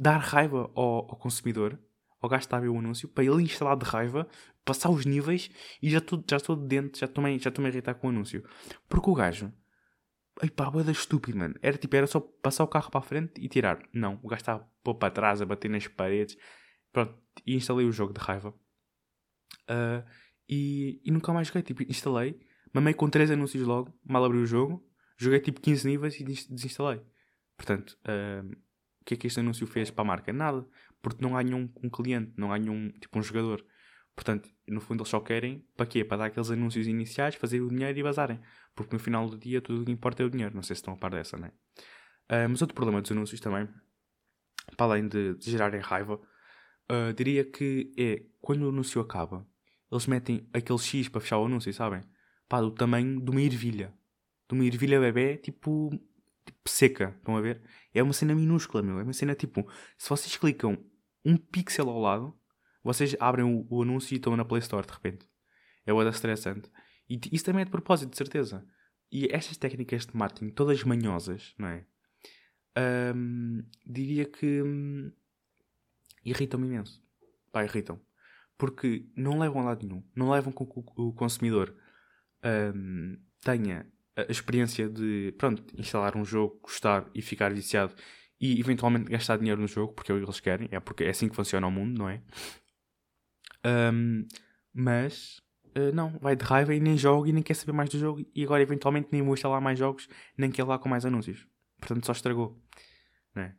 dar 0.00 0.18
raiva 0.18 0.70
ao, 0.74 1.10
ao 1.10 1.16
consumidor 1.16 1.78
ao 2.22 2.28
gajo 2.28 2.42
está 2.42 2.56
a 2.56 2.60
ver 2.60 2.68
o 2.68 2.78
anúncio 2.78 3.08
para 3.08 3.24
ele 3.24 3.42
instalar 3.42 3.76
de 3.76 3.84
raiva, 3.84 4.28
passar 4.64 4.90
os 4.90 5.04
níveis 5.04 5.50
e 5.82 5.90
já 5.90 5.98
estou 5.98 6.24
já 6.28 6.36
de 6.36 6.66
dentro, 6.68 6.98
já 6.98 7.06
estou 7.06 7.24
já 7.38 7.48
estou 7.50 7.64
a 7.64 7.68
irritar 7.68 7.94
com 7.94 8.06
o 8.06 8.10
anúncio. 8.10 8.44
Porque 8.88 9.10
o 9.10 9.14
gajo, 9.14 9.52
ai 10.40 10.48
pá, 10.48 10.70
da 10.70 10.92
estúpido, 10.92 11.36
mano. 11.36 11.54
Era 11.60 11.76
tipo, 11.76 11.96
era 11.96 12.06
só 12.06 12.20
passar 12.20 12.62
o 12.62 12.68
carro 12.68 12.90
para 12.90 13.00
a 13.00 13.02
frente 13.02 13.40
e 13.40 13.48
tirar. 13.48 13.82
Não, 13.92 14.20
o 14.22 14.28
gajo 14.28 14.40
está 14.40 14.54
a 14.54 14.58
pôr 14.84 14.94
para 14.94 15.12
trás, 15.12 15.42
a 15.42 15.46
bater 15.46 15.68
nas 15.68 15.88
paredes. 15.88 16.38
Pronto, 16.92 17.18
e 17.44 17.56
instalei 17.56 17.86
o 17.86 17.92
jogo 17.92 18.12
de 18.12 18.20
raiva. 18.20 18.54
Uh, 19.68 20.08
e, 20.48 21.00
e 21.04 21.10
nunca 21.10 21.32
mais 21.32 21.48
joguei, 21.48 21.62
tipo, 21.62 21.82
instalei, 21.82 22.38
mamei 22.72 22.94
com 22.94 23.10
3 23.10 23.32
anúncios 23.32 23.66
logo, 23.66 23.92
mal 24.04 24.24
abri 24.24 24.38
o 24.38 24.46
jogo, 24.46 24.86
joguei 25.16 25.40
tipo 25.40 25.60
15 25.60 25.88
níveis 25.88 26.20
e 26.20 26.24
desinstalei. 26.24 27.00
Portanto, 27.56 27.98
uh, 28.02 28.48
o 29.00 29.04
que 29.04 29.14
é 29.14 29.16
que 29.16 29.26
este 29.26 29.40
anúncio 29.40 29.66
fez 29.66 29.90
para 29.90 30.02
a 30.02 30.06
marca? 30.06 30.32
Nada 30.32 30.64
porque 31.02 31.22
não 31.22 31.32
ganham 31.32 31.60
um, 31.60 31.86
um 31.86 31.90
cliente, 31.90 32.32
não 32.36 32.48
ganham 32.48 32.74
um, 32.74 32.90
tipo 32.90 33.18
um 33.18 33.22
jogador. 33.22 33.64
Portanto, 34.14 34.48
no 34.68 34.80
fundo 34.80 35.00
eles 35.00 35.08
só 35.08 35.20
querem 35.20 35.66
para 35.76 35.86
quê? 35.86 36.04
Para 36.04 36.18
dar 36.18 36.24
aqueles 36.26 36.50
anúncios 36.50 36.86
iniciais, 36.86 37.34
fazer 37.34 37.60
o 37.60 37.68
dinheiro 37.68 37.98
e 37.98 38.02
vazarem. 38.02 38.40
Porque 38.74 38.94
no 38.94 39.00
final 39.00 39.28
do 39.28 39.36
dia 39.36 39.60
tudo 39.60 39.82
o 39.82 39.84
que 39.84 39.92
importa 39.92 40.22
é 40.22 40.26
o 40.26 40.30
dinheiro. 40.30 40.54
Não 40.54 40.62
sei 40.62 40.76
se 40.76 40.80
estão 40.80 40.94
a 40.94 40.96
par 40.96 41.10
dessa, 41.10 41.36
não 41.36 41.46
é? 41.46 41.50
Uh, 42.30 42.48
mas 42.48 42.62
outro 42.62 42.74
problema 42.74 43.02
dos 43.02 43.10
anúncios 43.10 43.40
também, 43.40 43.68
para 44.76 44.86
além 44.86 45.08
de, 45.08 45.34
de 45.34 45.50
gerarem 45.50 45.80
raiva, 45.80 46.14
uh, 46.14 47.12
diria 47.16 47.44
que 47.44 47.92
é 47.98 48.22
quando 48.40 48.62
o 48.62 48.68
anúncio 48.68 49.00
acaba, 49.00 49.46
eles 49.90 50.06
metem 50.06 50.48
aquele 50.52 50.78
X 50.78 51.08
para 51.08 51.20
fechar 51.20 51.38
o 51.38 51.46
anúncio, 51.46 51.72
sabem? 51.72 52.02
Pá, 52.48 52.60
do 52.60 52.70
tamanho 52.70 53.20
de 53.20 53.30
uma 53.30 53.42
ervilha. 53.42 53.92
De 54.48 54.54
uma 54.54 54.64
ervilha 54.64 55.00
bebê, 55.00 55.36
tipo, 55.36 55.90
tipo 56.44 56.68
seca. 56.68 57.14
Estão 57.18 57.36
a 57.36 57.40
ver? 57.40 57.62
É 57.92 58.02
uma 58.02 58.12
cena 58.12 58.34
minúscula, 58.34 58.82
meu. 58.82 59.00
É 59.00 59.02
uma 59.02 59.12
cena 59.12 59.34
tipo, 59.34 59.66
se 59.98 60.08
vocês 60.08 60.36
clicam 60.36 60.78
um 61.24 61.36
pixel 61.36 61.88
ao 61.88 62.00
lado, 62.00 62.38
vocês 62.82 63.16
abrem 63.20 63.44
o, 63.44 63.66
o 63.70 63.82
anúncio 63.82 64.14
e 64.14 64.16
estão 64.16 64.36
na 64.36 64.44
Play 64.44 64.60
Store 64.60 64.86
de 64.86 64.92
repente. 64.92 65.26
É 65.86 65.92
o 65.92 66.08
estressante. 66.08 66.70
E 67.08 67.20
isso 67.32 67.44
também 67.44 67.62
é 67.62 67.64
de 67.64 67.70
propósito, 67.70 68.10
de 68.10 68.16
certeza. 68.16 68.66
E 69.10 69.28
estas 69.30 69.56
técnicas 69.56 70.06
de 70.06 70.16
marketing, 70.16 70.50
todas 70.50 70.82
manhosas, 70.84 71.54
não 71.58 71.68
é? 71.68 71.84
Um, 73.14 73.64
diria 73.84 74.24
que 74.24 74.62
hum, 74.62 75.12
irritam-me 76.24 76.66
imenso. 76.66 77.02
Pá, 77.50 77.64
irritam. 77.64 78.00
Porque 78.56 79.06
não 79.16 79.38
levam 79.38 79.62
a 79.62 79.64
lado 79.66 79.86
nenhum. 79.86 80.02
Não 80.14 80.30
levam 80.30 80.52
com 80.52 80.64
que 80.64 80.82
o 80.96 81.12
consumidor 81.12 81.76
um, 82.74 83.18
tenha 83.40 83.86
a 84.16 84.22
experiência 84.30 84.88
de, 84.88 85.34
pronto, 85.36 85.64
instalar 85.78 86.16
um 86.16 86.24
jogo, 86.24 86.60
gostar 86.62 87.10
e 87.14 87.20
ficar 87.20 87.52
viciado 87.52 87.94
e 88.42 88.58
eventualmente 88.58 89.08
gastar 89.08 89.38
dinheiro 89.38 89.60
no 89.60 89.68
jogo, 89.68 89.92
porque 89.92 90.10
é 90.10 90.14
o 90.16 90.18
que 90.18 90.24
eles 90.24 90.40
querem, 90.40 90.68
é 90.72 90.80
porque 90.80 91.04
é 91.04 91.10
assim 91.10 91.28
que 91.28 91.36
funciona 91.36 91.64
o 91.64 91.70
mundo, 91.70 91.96
não 91.96 92.08
é? 92.08 92.20
Um, 93.64 94.26
mas 94.74 95.40
uh, 95.76 95.94
não, 95.94 96.18
vai 96.18 96.34
de 96.34 96.44
raiva 96.44 96.74
e 96.74 96.80
nem 96.80 96.98
joga 96.98 97.28
e 97.28 97.32
nem 97.32 97.40
quer 97.40 97.54
saber 97.54 97.70
mais 97.70 97.88
do 97.88 98.00
jogo 98.00 98.26
e 98.34 98.42
agora 98.42 98.60
eventualmente 98.60 99.10
nem 99.12 99.22
vou 99.22 99.34
instalar 99.34 99.60
mais 99.60 99.78
jogos, 99.78 100.08
nem 100.36 100.50
quer 100.50 100.64
lá 100.64 100.76
com 100.76 100.88
mais 100.88 101.06
anúncios. 101.06 101.46
Portanto, 101.78 102.04
só 102.04 102.10
estragou. 102.10 102.60
Não 103.32 103.42
é? 103.44 103.54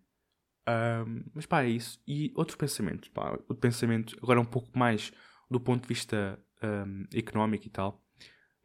Um, 1.07 1.23
mas 1.33 1.45
pá, 1.45 1.63
é 1.63 1.69
isso. 1.69 2.01
E 2.05 2.33
outro 2.35 2.57
pensamento, 2.57 3.09
pá, 3.11 3.31
outro 3.31 3.55
pensamento, 3.55 4.17
agora 4.21 4.41
um 4.41 4.45
pouco 4.45 4.77
mais 4.77 5.13
do 5.49 5.61
ponto 5.61 5.83
de 5.83 5.87
vista 5.87 6.37
um, 6.61 7.05
económico 7.13 7.65
e 7.67 7.69
tal, 7.69 8.03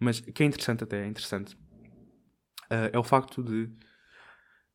mas 0.00 0.18
que 0.18 0.42
é 0.42 0.46
interessante 0.46 0.83
até, 0.83 1.04
é 1.04 1.07
interessante, 1.07 1.54
uh, 1.54 2.90
é 2.92 2.98
o 2.98 3.04
facto 3.04 3.40
de 3.40 3.70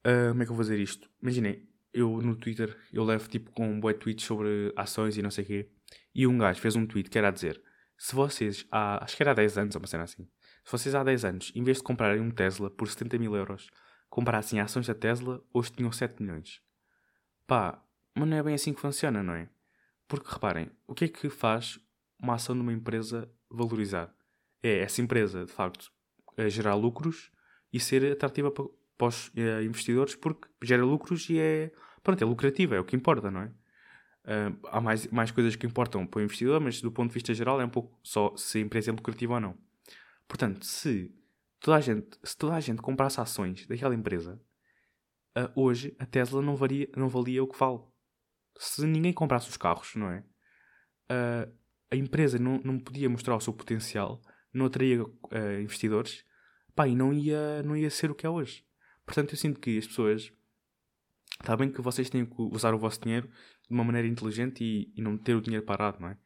Uh, 0.05 0.29
como 0.29 0.43
é 0.43 0.45
que 0.45 0.51
eu 0.51 0.55
vou 0.55 0.65
fazer 0.65 0.79
isto? 0.79 1.09
Imaginem, 1.21 1.67
eu 1.93 2.21
no 2.21 2.35
Twitter, 2.35 2.75
eu 2.91 3.03
levo 3.03 3.29
tipo 3.29 3.51
com 3.51 3.69
um 3.69 3.79
boi 3.79 3.93
tweets 3.93 4.25
sobre 4.25 4.73
ações 4.75 5.17
e 5.17 5.21
não 5.21 5.31
sei 5.31 5.43
o 5.43 5.47
quê. 5.47 5.69
E 6.13 6.27
um 6.27 6.37
gajo 6.37 6.59
fez 6.59 6.75
um 6.75 6.85
tweet 6.85 7.09
que 7.09 7.17
era 7.17 7.29
a 7.29 7.31
dizer: 7.31 7.61
se 7.97 8.15
vocês, 8.15 8.65
há, 8.71 9.03
acho 9.03 9.15
que 9.15 9.23
era 9.23 9.31
há 9.31 9.35
10 9.35 9.57
anos, 9.57 9.75
uma 9.75 9.87
cena 9.87 10.03
assim, 10.03 10.27
se 10.65 10.71
vocês 10.71 10.95
há 10.95 11.03
10 11.03 11.25
anos, 11.25 11.51
em 11.55 11.63
vez 11.63 11.77
de 11.77 11.83
comprarem 11.83 12.21
um 12.21 12.31
Tesla 12.31 12.69
por 12.69 12.87
70 12.87 13.17
mil 13.17 13.35
euros, 13.35 13.69
comprassem 14.09 14.59
ações 14.59 14.87
da 14.87 14.93
Tesla, 14.93 15.43
hoje 15.53 15.71
tinham 15.71 15.91
7 15.91 16.21
milhões. 16.21 16.61
Pá, 17.47 17.83
mas 18.15 18.27
não 18.27 18.37
é 18.37 18.43
bem 18.43 18.55
assim 18.55 18.73
que 18.73 18.81
funciona, 18.81 19.23
não 19.23 19.33
é? 19.33 19.49
Porque 20.07 20.29
reparem, 20.31 20.69
o 20.87 20.93
que 20.93 21.05
é 21.05 21.07
que 21.07 21.29
faz 21.29 21.79
uma 22.19 22.35
ação 22.35 22.55
de 22.55 22.61
uma 22.61 22.73
empresa 22.73 23.29
valorizar? 23.49 24.13
É 24.61 24.79
essa 24.79 25.01
empresa, 25.01 25.45
de 25.45 25.51
facto, 25.51 25.91
gerar 26.47 26.75
lucros 26.75 27.31
e 27.71 27.79
ser 27.79 28.11
atrativa 28.11 28.51
para 28.51 28.65
para 29.03 29.09
os 29.09 29.27
uh, 29.29 29.63
investidores 29.63 30.15
porque 30.15 30.47
gera 30.61 30.83
lucros 30.83 31.29
e 31.29 31.39
é, 31.39 31.71
pronto, 32.01 32.21
é 32.21 32.25
lucrativo, 32.25 32.75
é 32.75 32.79
o 32.79 32.85
que 32.85 32.95
importa, 32.95 33.29
não 33.29 33.41
é? 33.41 33.51
Uh, 34.25 34.67
há 34.69 34.79
mais, 34.79 35.05
mais 35.07 35.31
coisas 35.31 35.55
que 35.55 35.67
importam 35.67 36.07
para 36.07 36.19
o 36.19 36.23
investidor, 36.23 36.61
mas 36.61 36.81
do 36.81 36.91
ponto 36.91 37.09
de 37.09 37.13
vista 37.15 37.33
geral 37.33 37.59
é 37.59 37.65
um 37.65 37.69
pouco 37.69 37.99
só 38.01 38.33
se 38.37 38.57
a 38.57 38.61
empresa 38.61 38.89
é 38.89 38.93
lucrativa 38.93 39.33
ou 39.33 39.39
não. 39.39 39.57
Portanto, 40.27 40.65
se 40.65 41.13
toda 41.59 41.77
a 41.77 41.81
gente, 41.81 42.17
se 42.23 42.37
toda 42.37 42.55
a 42.55 42.59
gente 42.61 42.81
comprasse 42.81 43.19
ações 43.19 43.67
daquela 43.67 43.93
empresa, 43.93 44.41
uh, 45.37 45.61
hoje 45.61 45.93
a 45.99 46.05
Tesla 46.05 46.41
não, 46.41 46.55
varia, 46.55 46.89
não 46.95 47.09
valia 47.09 47.43
o 47.43 47.47
que 47.47 47.59
vale. 47.59 47.81
Se 48.57 48.85
ninguém 48.85 49.11
comprasse 49.11 49.49
os 49.49 49.57
carros, 49.57 49.93
não 49.95 50.09
é? 50.09 50.23
Uh, 51.11 51.53
a 51.91 51.95
empresa 51.95 52.39
não, 52.39 52.59
não 52.63 52.79
podia 52.79 53.09
mostrar 53.09 53.35
o 53.35 53.41
seu 53.41 53.53
potencial 53.53 54.21
não 54.53 54.67
atraía 54.67 55.03
investidores, 55.63 56.23
pá, 56.75 56.87
e 56.87 56.95
não 56.95 57.11
ia, 57.11 57.63
não 57.63 57.75
ia 57.75 57.89
ser 57.89 58.11
o 58.11 58.15
que 58.15 58.23
é 58.23 58.29
hoje. 58.29 58.63
Portanto, 59.05 59.33
eu 59.33 59.37
sinto 59.37 59.59
que 59.59 59.77
as 59.77 59.87
pessoas. 59.87 60.31
Está 61.39 61.57
bem 61.57 61.69
que 61.71 61.81
vocês 61.81 62.09
têm 62.09 62.25
que 62.25 62.41
usar 62.41 62.73
o 62.73 62.77
vosso 62.77 63.01
dinheiro 63.01 63.27
de 63.27 63.73
uma 63.73 63.83
maneira 63.83 64.07
inteligente 64.07 64.63
e, 64.63 64.93
e 64.95 65.01
não 65.01 65.17
ter 65.17 65.35
o 65.35 65.41
dinheiro 65.41 65.65
parado, 65.65 65.99
não 65.99 66.09
é? 66.09 66.17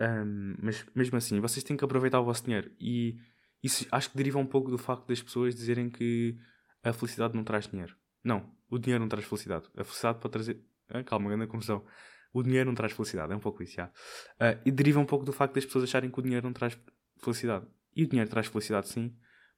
Um, 0.00 0.54
mas 0.60 0.84
mesmo 0.94 1.16
assim, 1.16 1.40
vocês 1.40 1.64
têm 1.64 1.76
que 1.76 1.84
aproveitar 1.84 2.20
o 2.20 2.24
vosso 2.24 2.44
dinheiro. 2.44 2.70
E 2.80 3.18
isso 3.62 3.86
acho 3.90 4.10
que 4.10 4.16
deriva 4.16 4.38
um 4.38 4.46
pouco 4.46 4.70
do 4.70 4.78
facto 4.78 5.06
das 5.06 5.22
pessoas 5.22 5.54
dizerem 5.54 5.88
que 5.88 6.36
a 6.82 6.92
felicidade 6.92 7.34
não 7.34 7.44
traz 7.44 7.66
dinheiro. 7.66 7.96
Não, 8.22 8.52
o 8.68 8.78
dinheiro 8.78 9.00
não 9.00 9.08
traz 9.08 9.24
felicidade. 9.24 9.66
A 9.76 9.84
felicidade 9.84 10.18
pode 10.18 10.32
trazer. 10.32 10.60
Ah, 10.88 11.02
calma, 11.02 11.28
grande 11.28 11.46
confusão. 11.46 11.84
O 12.32 12.42
dinheiro 12.42 12.68
não 12.68 12.74
traz 12.74 12.92
felicidade, 12.92 13.32
é 13.32 13.36
um 13.36 13.40
pouco 13.40 13.62
isso, 13.62 13.74
já. 13.74 13.86
Uh, 13.86 14.58
e 14.64 14.70
deriva 14.70 14.98
um 14.98 15.04
pouco 15.04 15.24
do 15.24 15.32
facto 15.32 15.54
das 15.54 15.66
pessoas 15.66 15.84
acharem 15.84 16.10
que 16.10 16.18
o 16.18 16.22
dinheiro 16.22 16.46
não 16.46 16.52
traz 16.52 16.78
felicidade. 17.18 17.66
E 17.94 18.04
o 18.04 18.08
dinheiro 18.08 18.30
traz 18.30 18.46
felicidade, 18.46 18.88
sim, 18.88 19.14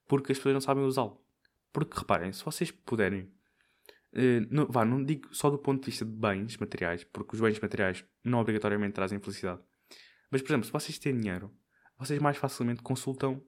porque 0.08 0.32
as 0.32 0.38
pessoas 0.38 0.54
não 0.54 0.60
sabem 0.60 0.82
usá-lo. 0.82 1.23
Porque 1.74 1.98
reparem, 1.98 2.32
se 2.32 2.44
vocês 2.44 2.70
puderem, 2.70 3.22
uh, 4.12 4.72
vá, 4.72 4.84
não 4.84 5.04
digo 5.04 5.28
só 5.34 5.50
do 5.50 5.58
ponto 5.58 5.80
de 5.80 5.90
vista 5.90 6.04
de 6.04 6.12
bens 6.12 6.56
materiais, 6.56 7.02
porque 7.02 7.34
os 7.34 7.40
bens 7.40 7.58
materiais 7.58 8.04
não 8.22 8.38
obrigatoriamente 8.38 8.94
trazem 8.94 9.18
felicidade. 9.18 9.60
Mas, 10.30 10.40
por 10.40 10.52
exemplo, 10.52 10.66
se 10.66 10.72
vocês 10.72 10.96
têm 10.98 11.18
dinheiro, 11.18 11.52
vocês 11.98 12.20
mais 12.20 12.36
facilmente 12.36 12.80
consultam, 12.80 13.42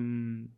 um, 0.00 0.48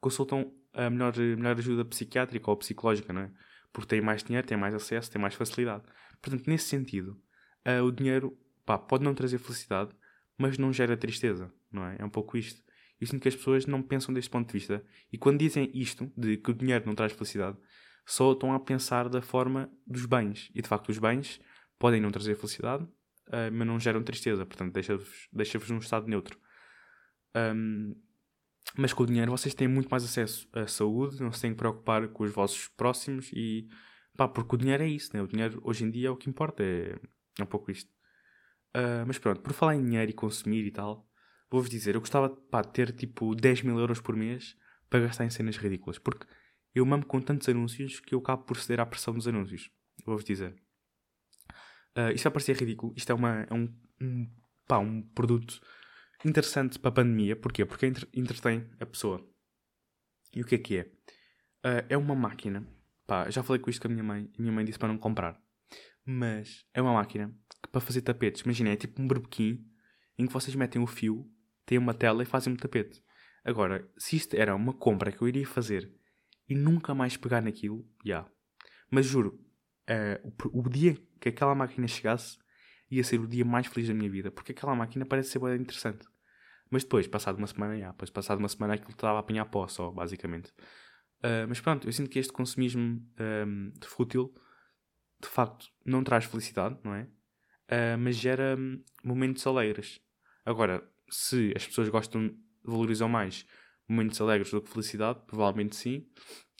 consultam 0.00 0.54
a 0.72 0.88
melhor, 0.88 1.18
melhor 1.18 1.58
ajuda 1.58 1.84
psiquiátrica 1.84 2.48
ou 2.48 2.56
psicológica, 2.56 3.12
não 3.12 3.22
é? 3.22 3.30
Porque 3.72 3.88
têm 3.88 4.00
mais 4.00 4.22
dinheiro, 4.22 4.46
têm 4.46 4.56
mais 4.56 4.72
acesso, 4.72 5.10
têm 5.10 5.20
mais 5.20 5.34
facilidade. 5.34 5.82
Portanto, 6.20 6.46
nesse 6.46 6.68
sentido, 6.68 7.20
uh, 7.66 7.82
o 7.82 7.90
dinheiro 7.90 8.38
pá, 8.64 8.78
pode 8.78 9.02
não 9.02 9.14
trazer 9.14 9.38
felicidade, 9.38 9.90
mas 10.38 10.56
não 10.58 10.72
gera 10.72 10.96
tristeza, 10.96 11.52
não 11.72 11.84
é? 11.84 11.96
É 11.98 12.04
um 12.04 12.10
pouco 12.10 12.36
isto. 12.36 12.62
Eu 13.02 13.08
sinto 13.08 13.20
que 13.20 13.28
as 13.28 13.34
pessoas 13.34 13.66
não 13.66 13.82
pensam 13.82 14.14
deste 14.14 14.30
ponto 14.30 14.46
de 14.46 14.52
vista 14.52 14.80
e 15.12 15.18
quando 15.18 15.40
dizem 15.40 15.68
isto, 15.74 16.08
de 16.16 16.36
que 16.36 16.52
o 16.52 16.54
dinheiro 16.54 16.86
não 16.86 16.94
traz 16.94 17.12
felicidade, 17.12 17.58
só 18.06 18.30
estão 18.30 18.54
a 18.54 18.60
pensar 18.60 19.08
da 19.08 19.20
forma 19.20 19.68
dos 19.84 20.06
bens. 20.06 20.52
E 20.54 20.62
de 20.62 20.68
facto, 20.68 20.88
os 20.88 20.98
bens 20.98 21.40
podem 21.80 22.00
não 22.00 22.12
trazer 22.12 22.36
felicidade, 22.36 22.84
uh, 22.84 23.50
mas 23.52 23.66
não 23.66 23.80
geram 23.80 24.04
tristeza, 24.04 24.46
portanto, 24.46 24.72
deixa-vos 24.72 25.28
deixa 25.32 25.58
num 25.68 25.78
estado 25.78 26.06
neutro. 26.06 26.38
Um, 27.34 28.00
mas 28.78 28.92
com 28.92 29.02
o 29.02 29.06
dinheiro 29.06 29.32
vocês 29.32 29.52
têm 29.52 29.66
muito 29.66 29.88
mais 29.88 30.04
acesso 30.04 30.48
à 30.52 30.68
saúde, 30.68 31.20
não 31.20 31.32
se 31.32 31.40
têm 31.40 31.50
que 31.50 31.58
preocupar 31.58 32.06
com 32.06 32.22
os 32.22 32.30
vossos 32.30 32.68
próximos 32.68 33.32
e 33.32 33.66
pá, 34.16 34.28
porque 34.28 34.54
o 34.54 34.58
dinheiro 34.58 34.84
é 34.84 34.88
isso, 34.88 35.10
né? 35.12 35.20
O 35.20 35.26
dinheiro 35.26 35.60
hoje 35.64 35.82
em 35.82 35.90
dia 35.90 36.06
é 36.06 36.10
o 36.12 36.16
que 36.16 36.30
importa, 36.30 36.62
é, 36.62 36.96
é 37.36 37.42
um 37.42 37.46
pouco 37.46 37.68
isto. 37.72 37.90
Uh, 38.76 39.02
mas 39.08 39.18
pronto, 39.18 39.40
por 39.40 39.52
falar 39.52 39.74
em 39.74 39.84
dinheiro 39.84 40.08
e 40.08 40.14
consumir 40.14 40.64
e 40.64 40.70
tal, 40.70 41.04
vou-vos 41.52 41.70
dizer, 41.70 41.94
eu 41.94 42.00
gostava 42.00 42.30
pá, 42.30 42.62
de 42.62 42.72
ter 42.72 42.92
tipo 42.92 43.34
10 43.34 43.62
mil 43.62 43.78
euros 43.78 44.00
por 44.00 44.16
mês 44.16 44.56
para 44.88 45.00
gastar 45.00 45.24
em 45.24 45.30
cenas 45.30 45.56
ridículas, 45.56 45.98
porque 45.98 46.26
eu 46.74 46.84
mamo 46.86 47.04
com 47.06 47.20
tantos 47.20 47.48
anúncios 47.48 48.00
que 48.00 48.14
eu 48.14 48.18
acabo 48.18 48.44
por 48.44 48.56
ceder 48.56 48.80
à 48.80 48.86
pressão 48.86 49.12
dos 49.12 49.28
anúncios. 49.28 49.70
Vou-vos 50.04 50.24
dizer. 50.24 50.54
Uh, 51.96 52.10
isto 52.14 52.24
vai 52.24 52.32
parecer 52.32 52.56
ridículo, 52.56 52.94
isto 52.96 53.10
é, 53.12 53.14
uma, 53.14 53.46
é 53.48 53.52
um, 53.52 53.68
um, 54.00 54.30
pá, 54.66 54.78
um 54.78 55.02
produto 55.02 55.60
interessante 56.24 56.78
para 56.78 56.88
a 56.88 56.94
pandemia. 56.94 57.36
Porquê? 57.36 57.66
Porque 57.66 57.86
entretém 58.14 58.70
a 58.80 58.86
pessoa. 58.86 59.26
E 60.34 60.40
o 60.40 60.46
que 60.46 60.54
é 60.54 60.58
que 60.58 60.78
é? 60.78 60.82
Uh, 61.64 61.86
é 61.90 61.96
uma 61.96 62.14
máquina. 62.14 62.66
Pá, 63.06 63.28
já 63.28 63.42
falei 63.42 63.60
com 63.60 63.68
isto 63.68 63.82
com 63.82 63.88
a 63.88 63.90
minha 63.90 64.02
mãe. 64.02 64.30
A 64.38 64.40
minha 64.40 64.52
mãe 64.52 64.64
disse 64.64 64.78
para 64.78 64.88
não 64.88 64.96
comprar. 64.96 65.38
Mas 66.04 66.64
é 66.72 66.80
uma 66.80 66.94
máquina 66.94 67.34
que, 67.62 67.68
para 67.70 67.80
fazer 67.80 68.00
tapetes. 68.00 68.42
Imagina, 68.42 68.70
é 68.70 68.76
tipo 68.76 69.00
um 69.02 69.06
berbequim 69.06 69.66
em 70.18 70.26
que 70.26 70.32
vocês 70.32 70.54
metem 70.54 70.82
o 70.82 70.86
fio, 70.86 71.30
têm 71.64 71.78
uma 71.78 71.94
tela 71.94 72.22
e 72.22 72.26
fazem 72.26 72.52
um 72.52 72.56
tapete. 72.56 73.02
Agora, 73.44 73.88
se 73.98 74.16
isto 74.16 74.34
era 74.34 74.54
uma 74.54 74.72
compra 74.72 75.10
que 75.10 75.22
eu 75.22 75.28
iria 75.28 75.46
fazer 75.46 75.92
e 76.48 76.54
nunca 76.54 76.94
mais 76.94 77.16
pegar 77.16 77.40
naquilo, 77.40 77.84
já. 78.04 78.18
Yeah. 78.18 78.30
Mas 78.90 79.06
juro, 79.06 79.40
uh, 79.90 80.32
o, 80.52 80.60
o 80.60 80.68
dia 80.68 80.96
que 81.20 81.28
aquela 81.28 81.54
máquina 81.54 81.88
chegasse 81.88 82.38
ia 82.90 83.02
ser 83.02 83.18
o 83.20 83.26
dia 83.26 83.44
mais 83.44 83.66
feliz 83.66 83.88
da 83.88 83.94
minha 83.94 84.10
vida. 84.10 84.30
Porque 84.30 84.52
aquela 84.52 84.74
máquina 84.74 85.06
parece 85.06 85.30
ser 85.30 85.38
bem 85.38 85.56
interessante. 85.56 86.06
Mas 86.70 86.84
depois, 86.84 87.06
passado 87.06 87.38
uma 87.38 87.46
semana, 87.46 87.78
já, 87.78 87.90
depois 87.90 88.10
passado 88.10 88.38
uma 88.38 88.48
semana 88.48 88.74
aquilo 88.74 88.90
estava 88.90 89.16
a 89.16 89.20
apanhar 89.20 89.44
pó 89.46 89.66
só, 89.66 89.90
basicamente. 89.90 90.50
Uh, 91.18 91.48
mas 91.48 91.60
pronto, 91.60 91.88
eu 91.88 91.92
sinto 91.92 92.10
que 92.10 92.18
este 92.18 92.32
consumismo 92.32 93.00
um, 93.20 93.72
de 93.78 93.86
fútil, 93.86 94.34
de 95.20 95.28
facto, 95.28 95.66
não 95.84 96.02
traz 96.02 96.24
felicidade, 96.24 96.78
não 96.82 96.94
é? 96.94 97.02
Uh, 97.70 97.98
mas 97.98 98.16
gera 98.16 98.56
um, 98.58 98.82
momentos 99.04 99.46
alegres. 99.46 100.00
Agora, 100.44 100.86
se 101.12 101.52
as 101.54 101.66
pessoas 101.66 101.88
gostam, 101.88 102.30
valorizam 102.64 103.08
mais 103.08 103.46
momentos 103.88 104.20
alegres 104.20 104.50
do 104.50 104.62
que 104.62 104.70
felicidade, 104.70 105.20
provavelmente 105.26 105.76
sim. 105.76 106.06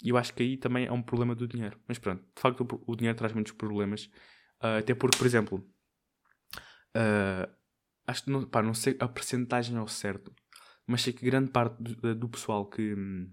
E 0.02 0.10
eu 0.10 0.16
acho 0.16 0.34
que 0.34 0.42
aí 0.42 0.56
também 0.56 0.86
é 0.86 0.92
um 0.92 1.02
problema 1.02 1.34
do 1.34 1.46
dinheiro. 1.46 1.80
Mas 1.88 1.98
pronto, 1.98 2.22
de 2.22 2.40
facto, 2.40 2.82
o, 2.86 2.96
dinheiro 2.96 3.16
traz 3.16 3.32
muitos 3.32 3.52
problemas. 3.52 4.06
Uh, 4.62 4.78
até 4.78 4.94
porque, 4.94 5.16
por 5.16 5.26
exemplo, 5.26 5.64
acho 8.06 8.24
que 8.24 8.30
não, 8.30 8.44
pá, 8.44 8.62
não 8.62 8.74
sei 8.74 8.96
a 9.00 9.08
percentagem 9.08 9.76
ao 9.76 9.88
certo, 9.88 10.34
mas 10.86 11.02
sei 11.02 11.12
que 11.12 11.24
grande 11.24 11.50
parte 11.50 11.82
do, 11.82 12.14
do 12.14 12.28
pessoal 12.28 12.66
que 12.66 12.94
hum, 12.94 13.32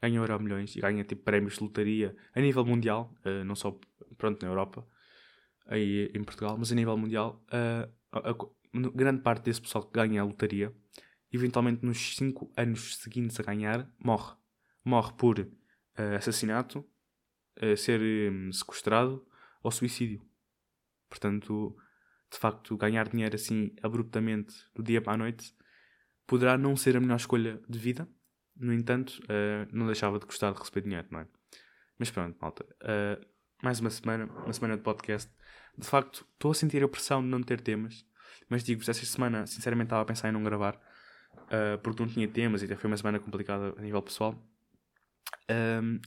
ganha 0.00 0.18
Euro 0.18 0.40
milhões 0.40 0.76
e 0.76 0.80
ganha 0.80 1.04
tipo 1.04 1.22
prémios 1.22 1.54
de 1.54 1.62
lotaria 1.62 2.16
a 2.34 2.40
nível 2.40 2.64
mundial, 2.64 3.14
uh, 3.24 3.44
não 3.44 3.54
só 3.54 3.78
pronto, 4.16 4.42
na 4.42 4.50
Europa, 4.50 4.86
aí 5.66 6.10
em 6.14 6.22
Portugal, 6.22 6.56
mas 6.58 6.70
a 6.72 6.74
nível 6.74 6.96
mundial, 6.96 7.44
uh, 7.48 7.90
a, 8.12 8.30
a, 8.30 8.34
grande 8.72 9.22
parte 9.22 9.44
desse 9.44 9.60
pessoal 9.60 9.84
que 9.84 9.92
ganha 9.92 10.20
a 10.20 10.24
lotaria, 10.24 10.74
eventualmente 11.32 11.84
nos 11.84 12.16
5 12.16 12.52
anos 12.56 12.96
seguintes 12.96 13.38
a 13.40 13.42
ganhar, 13.42 13.90
morre. 13.98 14.34
Morre 14.84 15.12
por 15.12 15.38
uh, 15.38 16.16
assassinato, 16.16 16.84
ser 17.76 18.00
um, 18.00 18.52
sequestrado 18.52 19.24
ou 19.62 19.70
suicídio. 19.70 20.20
Portanto, 21.08 21.76
de 22.32 22.38
facto, 22.38 22.76
ganhar 22.76 23.08
dinheiro 23.08 23.34
assim 23.36 23.74
abruptamente 23.82 24.54
do 24.74 24.82
dia 24.82 25.00
para 25.00 25.12
a 25.12 25.16
noite 25.16 25.54
poderá 26.26 26.56
não 26.56 26.74
ser 26.74 26.96
a 26.96 27.00
melhor 27.00 27.16
escolha 27.16 27.60
de 27.68 27.78
vida. 27.78 28.08
No 28.56 28.72
entanto, 28.72 29.20
uh, 29.24 29.68
não 29.70 29.86
deixava 29.86 30.18
de 30.18 30.24
gostar 30.24 30.52
de 30.52 30.58
receber 30.58 30.82
dinheiro, 30.82 31.06
não 31.10 31.20
é? 31.20 31.26
Mas 31.98 32.10
pronto, 32.10 32.36
malta. 32.40 32.64
Uh, 32.82 33.24
mais 33.62 33.80
uma 33.80 33.90
semana, 33.90 34.24
uma 34.24 34.52
semana 34.52 34.76
de 34.76 34.82
podcast. 34.82 35.30
De 35.76 35.86
facto, 35.86 36.26
estou 36.32 36.50
a 36.50 36.54
sentir 36.54 36.82
a 36.82 36.88
pressão 36.88 37.22
de 37.22 37.28
não 37.28 37.42
ter 37.42 37.60
temas. 37.60 38.06
Mas 38.52 38.62
digo-vos, 38.62 38.88
esta 38.88 39.04
semana, 39.04 39.46
sinceramente, 39.46 39.86
estava 39.86 40.02
a 40.02 40.04
pensar 40.04 40.28
em 40.28 40.32
não 40.32 40.44
gravar. 40.44 40.78
Uh, 41.44 41.78
porque 41.82 42.02
não 42.02 42.08
tinha 42.08 42.28
temas 42.28 42.62
e 42.62 42.66
até 42.66 42.76
foi 42.76 42.88
uma 42.88 42.96
semana 42.96 43.18
complicada 43.18 43.74
a 43.76 43.80
nível 43.80 44.00
pessoal. 44.02 44.34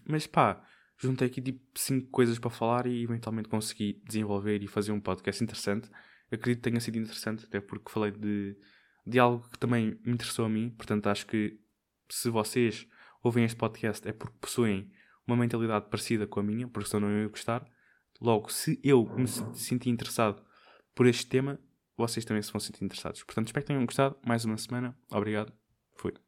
mas 0.08 0.28
pá, 0.28 0.64
juntei 0.98 1.28
aqui 1.28 1.42
tipo 1.42 1.62
5 1.76 2.10
coisas 2.10 2.40
para 2.40 2.50
falar 2.50 2.86
e 2.88 3.04
eventualmente 3.04 3.50
consegui 3.50 4.02
desenvolver 4.06 4.62
e 4.64 4.68
fazer 4.68 4.92
um 4.92 5.00
podcast 5.00 5.44
interessante 5.44 5.90
acredito 6.32 6.62
que 6.62 6.70
tenha 6.70 6.80
sido 6.80 6.98
interessante, 6.98 7.46
até 7.46 7.60
porque 7.60 7.92
falei 7.92 8.12
de, 8.12 8.56
de 9.06 9.20
algo 9.20 9.48
que 9.50 9.60
também 9.60 10.00
me 10.04 10.14
interessou 10.14 10.46
a 10.46 10.50
mim. 10.50 10.70
Portanto, 10.70 11.08
acho 11.08 11.26
que 11.26 11.60
se 12.10 12.30
vocês 12.30 12.88
ouvem 13.24 13.44
este 13.44 13.58
podcast 13.58 14.08
é 14.08 14.14
porque 14.14 14.38
possuem 14.40 14.92
uma 15.28 15.36
mentalidade 15.36 15.90
parecida 15.90 16.28
com 16.28 16.40
a 16.40 16.44
minha, 16.44 16.68
porque 16.68 16.90
senão 16.90 17.10
não 17.10 17.22
ia 17.22 17.28
gostar. 17.28 17.66
Logo, 18.22 18.52
se 18.52 18.80
eu 18.84 19.06
me 19.16 19.28
senti 19.28 19.90
interessado 19.90 20.44
por 20.94 21.06
este 21.06 21.28
tema, 21.28 21.60
vocês 21.98 22.26
também 22.26 22.42
se 22.42 22.52
vão 22.52 22.60
sentir 22.60 22.84
interessados. 22.84 23.24
Portanto, 23.24 23.48
espero 23.48 23.64
que 23.64 23.68
tenham 23.68 23.86
gostado. 23.86 24.18
Mais 24.26 24.46
uma 24.46 24.58
semana. 24.58 24.98
Obrigado. 25.12 25.54
Fui. 25.96 26.25